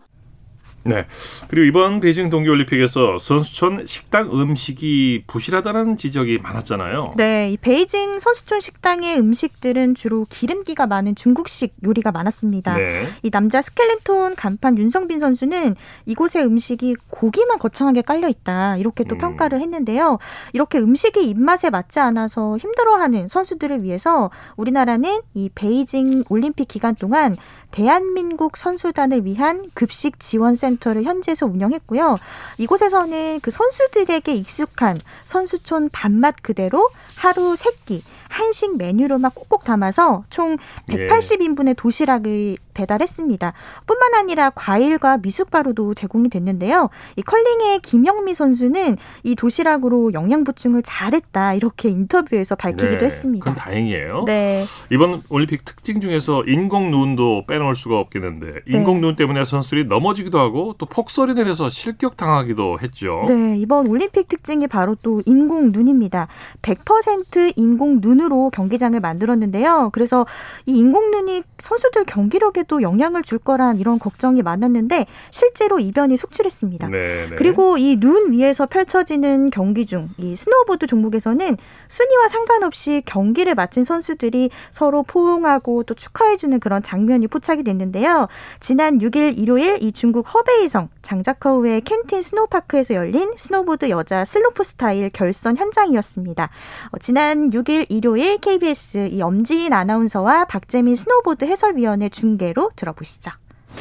[0.84, 1.06] 네.
[1.48, 7.14] 그리고 이번 베이징 동계올림픽에서 선수촌 식당 음식이 부실하다는 지적이 많았잖아요.
[7.16, 12.76] 네, 이 베이징 선수촌 식당의 음식들은 주로 기름기가 많은 중국식 요리가 많았습니다.
[12.76, 13.08] 네.
[13.22, 15.74] 이 남자 스켈레톤 간판 윤성빈 선수는
[16.06, 20.18] 이곳의 음식이 고기만 거창하게 깔려 있다 이렇게 또 평가를 했는데요.
[20.52, 27.36] 이렇게 음식이 입맛에 맞지 않아서 힘들어하는 선수들을 위해서 우리나라는 이 베이징 올림픽 기간 동안
[27.70, 32.18] 대한민국 선수단을 위한 급식 지원 센터 를 현지에서 운영했고요.
[32.58, 38.02] 이곳에서는 그 선수들에게 익숙한 선수촌 밥맛 그대로 하루 세끼
[38.34, 40.56] 한식 메뉴로만 꼭꼭 담아서 총
[40.90, 41.06] 예.
[41.06, 43.52] 180인분의 도시락을 배달했습니다.
[43.86, 46.90] 뿐만 아니라 과일과 미숫가루도 제공이 됐는데요.
[47.16, 53.44] 이 컬링의 김영미 선수는 이 도시락으로 영양 보충을 잘했다 이렇게 인터뷰에서 밝히기도 네, 했습니다.
[53.44, 54.24] 그건 다행이에요.
[54.26, 54.64] 네.
[54.90, 60.74] 이번 올림픽 특징 중에서 인공 눈도 빼놓을 수가 없겠는데 인공 눈 때문에 선수들이 넘어지기도 하고
[60.76, 63.24] 또 폭설이 내려서 실격 당하기도 했죠.
[63.28, 66.26] 네, 이번 올림픽 특징이 바로 또 인공 눈입니다.
[66.62, 69.90] 100% 인공 눈으로 경기장을 만들었는데요.
[69.92, 70.26] 그래서
[70.66, 76.88] 이 인공 눈이 선수들 경기력에도 영향을 줄 거란 이런 걱정이 많았는데 실제로 이변이 속출했습니다.
[76.88, 77.36] 네, 네.
[77.36, 81.56] 그리고 이 눈 위에서 펼쳐지는 경기 중 이 스노우보드 종목에서는
[81.88, 88.28] 순위와 상관없이 경기를 마친 선수들이 서로 포옹하고 또 축하해주는 그런 장면이 포착이 됐는데요.
[88.60, 95.56] 지난 6일 일요일 이 중국 허베이성 장자커우의 겐팅 스노우파크에서 열린 스노우보드 여자 슬로프 스타일 결선
[95.56, 96.50] 현장이었습니다.
[96.90, 103.30] 어, 지난 6일 일요일 KBS 이 엄지인 아나운서와 박재민 스노우보드 해설위원의 중계로 들어보시죠.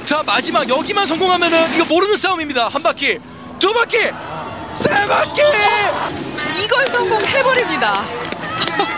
[0.05, 2.67] 자 마지막 여기만 성공하면은 이거 모르는 싸움입니다.
[2.67, 3.19] 한 바퀴,
[3.57, 3.97] 두 바퀴,
[4.73, 5.41] 세 바퀴.
[6.63, 8.03] 이걸 성공해버립니다.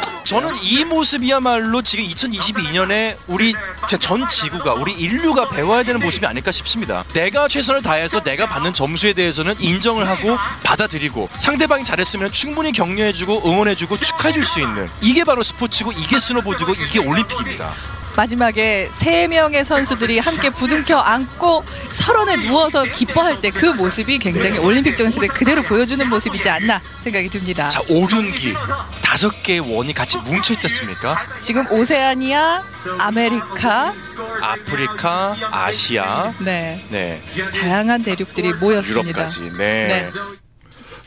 [0.25, 3.53] 저는 이 모습이야말로 지금 2022년에 우리
[3.99, 7.03] 전 지구가 우리 인류가 배워야 되는 모습이 아닐까 싶습니다.
[7.13, 13.97] 내가 최선을 다해서 내가 받는 점수에 대해서는 인정을 하고 받아들이고 상대방이 잘했으면 충분히 격려해주고 응원해주고
[13.97, 17.73] 축하해줄 수 있는 이게 바로 스포츠고 이게 스노보드고 이게 올림픽입니다.
[18.15, 24.97] 마지막에 세 명의 선수들이 함께 부둥켜 안고 설원에 누워서 기뻐할 때 그 모습이 굉장히 올림픽
[24.97, 27.69] 정신을 그대로 보여주는 모습이지 않나 생각이 듭니다.
[27.69, 28.53] 자 오륜기
[29.01, 31.17] 다섯 개의 원이 같이 뭉쳐 있지 않습니까?
[31.39, 32.63] 지금 오세아니아,
[32.99, 33.93] 아메리카,
[34.41, 37.21] 아프리카, 아시아, 네, 네,
[37.53, 39.21] 다양한 대륙들이 모였습니다.
[39.21, 39.87] 유럽까지, 네.
[39.87, 40.09] 네.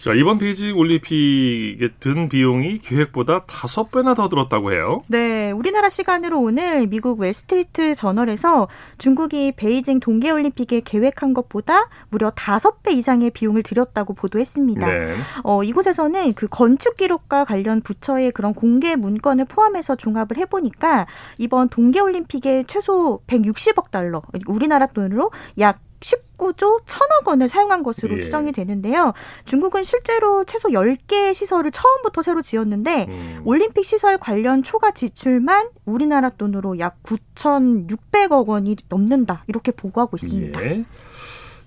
[0.09, 5.03] 자, 이번 베이징 올림픽에 든 비용이 계획보다 다섯 배나 더 들었다고 해요.
[5.07, 12.83] 네, 우리나라 시간으로 오늘 미국 월스트리트 저널에서 중국이 베이징 동계 올림픽에 계획한 것보다 무려 다섯
[12.83, 14.87] 배 이상의 비용을 들였다고 보도했습니다.
[14.87, 15.15] 네.
[15.45, 21.07] 어, 이곳에서는 그 건축 기록과 관련 부처의 그런 공개 문건을 포함해서 종합을 해 보니까
[21.37, 28.21] 이번 동계 올림픽에 최소 160억 달러, 우리나라 돈으로 약 19조 1천억 원을 사용한 것으로 예.
[28.21, 29.13] 추정이 되는데요.
[29.45, 33.43] 중국은 실제로 최소 10개의 시설을 처음부터 새로 지었는데 음.
[33.45, 39.45] 올림픽 시설 관련 초과 지출만 우리나라 돈으로 약 9,600억 원이 넘는다.
[39.49, 40.65] 이렇게 보고하고 있습니다.
[40.65, 40.85] 예.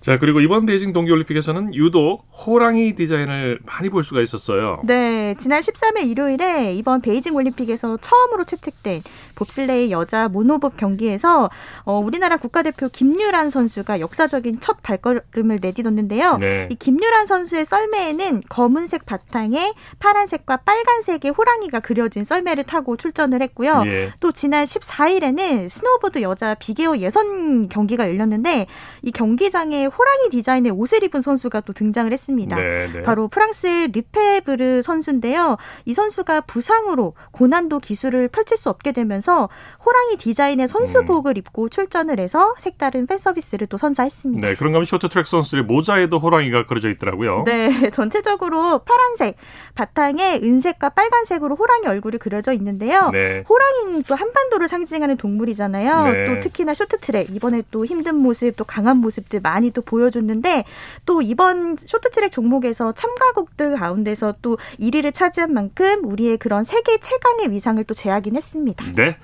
[0.02, 4.82] 자, 그리고 이번 베이징 동계올림픽에서는 유독 호랑이 디자인을 많이 볼 수가 있었어요.
[4.84, 9.04] 네, 지난 13일 일요일에 이번 베이징 올림픽에서 처음으로 채택된
[9.36, 11.52] 봅슬레이 여자 모노봅 경기에서
[11.84, 16.38] 어, 우리나라 국가대표 김유란 선수가 역사적인 첫 발걸음을 내딛었는데요.
[16.38, 16.68] 네.
[16.72, 23.84] 이 김유란 선수의 썰매에는 검은색 바탕에 파란색과 빨간색의 호랑이가 그려진 썰매를 타고 출전을 했고요.
[23.86, 24.12] 예.
[24.20, 28.66] 또 지난 14일에는 스노보드 여자 빅에어 예선 경기가 열렸는데
[29.04, 32.56] 이 경기장에 호랑이 디자인의 옷을 입은 선수가 또 등장을 했습니다.
[32.56, 32.92] 네네.
[32.94, 33.04] 네.
[33.04, 35.58] 바로 프랑스의 르페브르 선수인데요.
[35.86, 39.50] 이 선수가 부상으로 고난도 기술을 펼칠 수 없게 되면서
[39.86, 41.38] 호랑이 디자인의 선수복을 음.
[41.38, 44.48] 입고 출전을 해서 색다른 팬 서비스를 또 선사했습니다.
[44.48, 47.44] 네, 그런가 하면 쇼트트랙 선수들의 모자에도 호랑이가 그려져 있더라고요.
[47.46, 49.36] 네, 전체적으로 파란색
[49.76, 53.10] 바탕에 은색과 빨간색으로 호랑이 얼굴이 그려져 있는데요.
[53.12, 53.44] 네.
[53.48, 56.12] 호랑이는 또 한반도를 상징하는 동물이잖아요.
[56.12, 56.26] 네.
[56.26, 60.64] 또 특히나 쇼트트랙 이번에 또 힘든 모습, 또 강한 모습들 많이 또 보여줬는데
[61.06, 67.84] 또 이번 쇼트트랙 종목에서 참가국들 가운데서 또 1위를 차지한 만큼 우리의 그런 세계 최강의 위상을
[67.84, 68.86] 또 재확인 했습니다.
[68.96, 69.18] 네.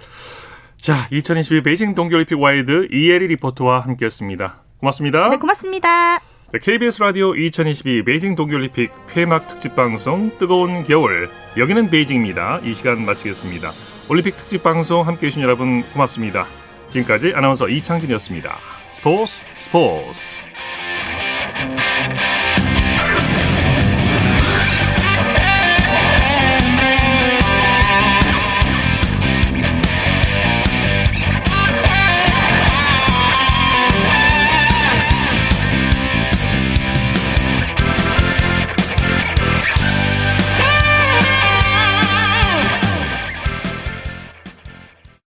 [0.79, 4.61] 자, 2022 베이징 동계올림픽 와이드 이혜리 리포터와 함께했습니다.
[4.79, 5.29] 고맙습니다.
[5.29, 6.19] 네, 고맙습니다.
[6.61, 12.61] KBS 라디오 2022 베이징 동계올림픽 폐막 특집 방송 뜨거운 겨울 여기는 베이징입니다.
[12.63, 13.71] 이 시간 마치겠습니다.
[14.09, 16.45] 올림픽 특집 방송 함께해 주신 여러분 고맙습니다.
[16.89, 18.57] 지금까지 아나운서 이창진이었습니다.
[18.97, 20.39] Spores, spores.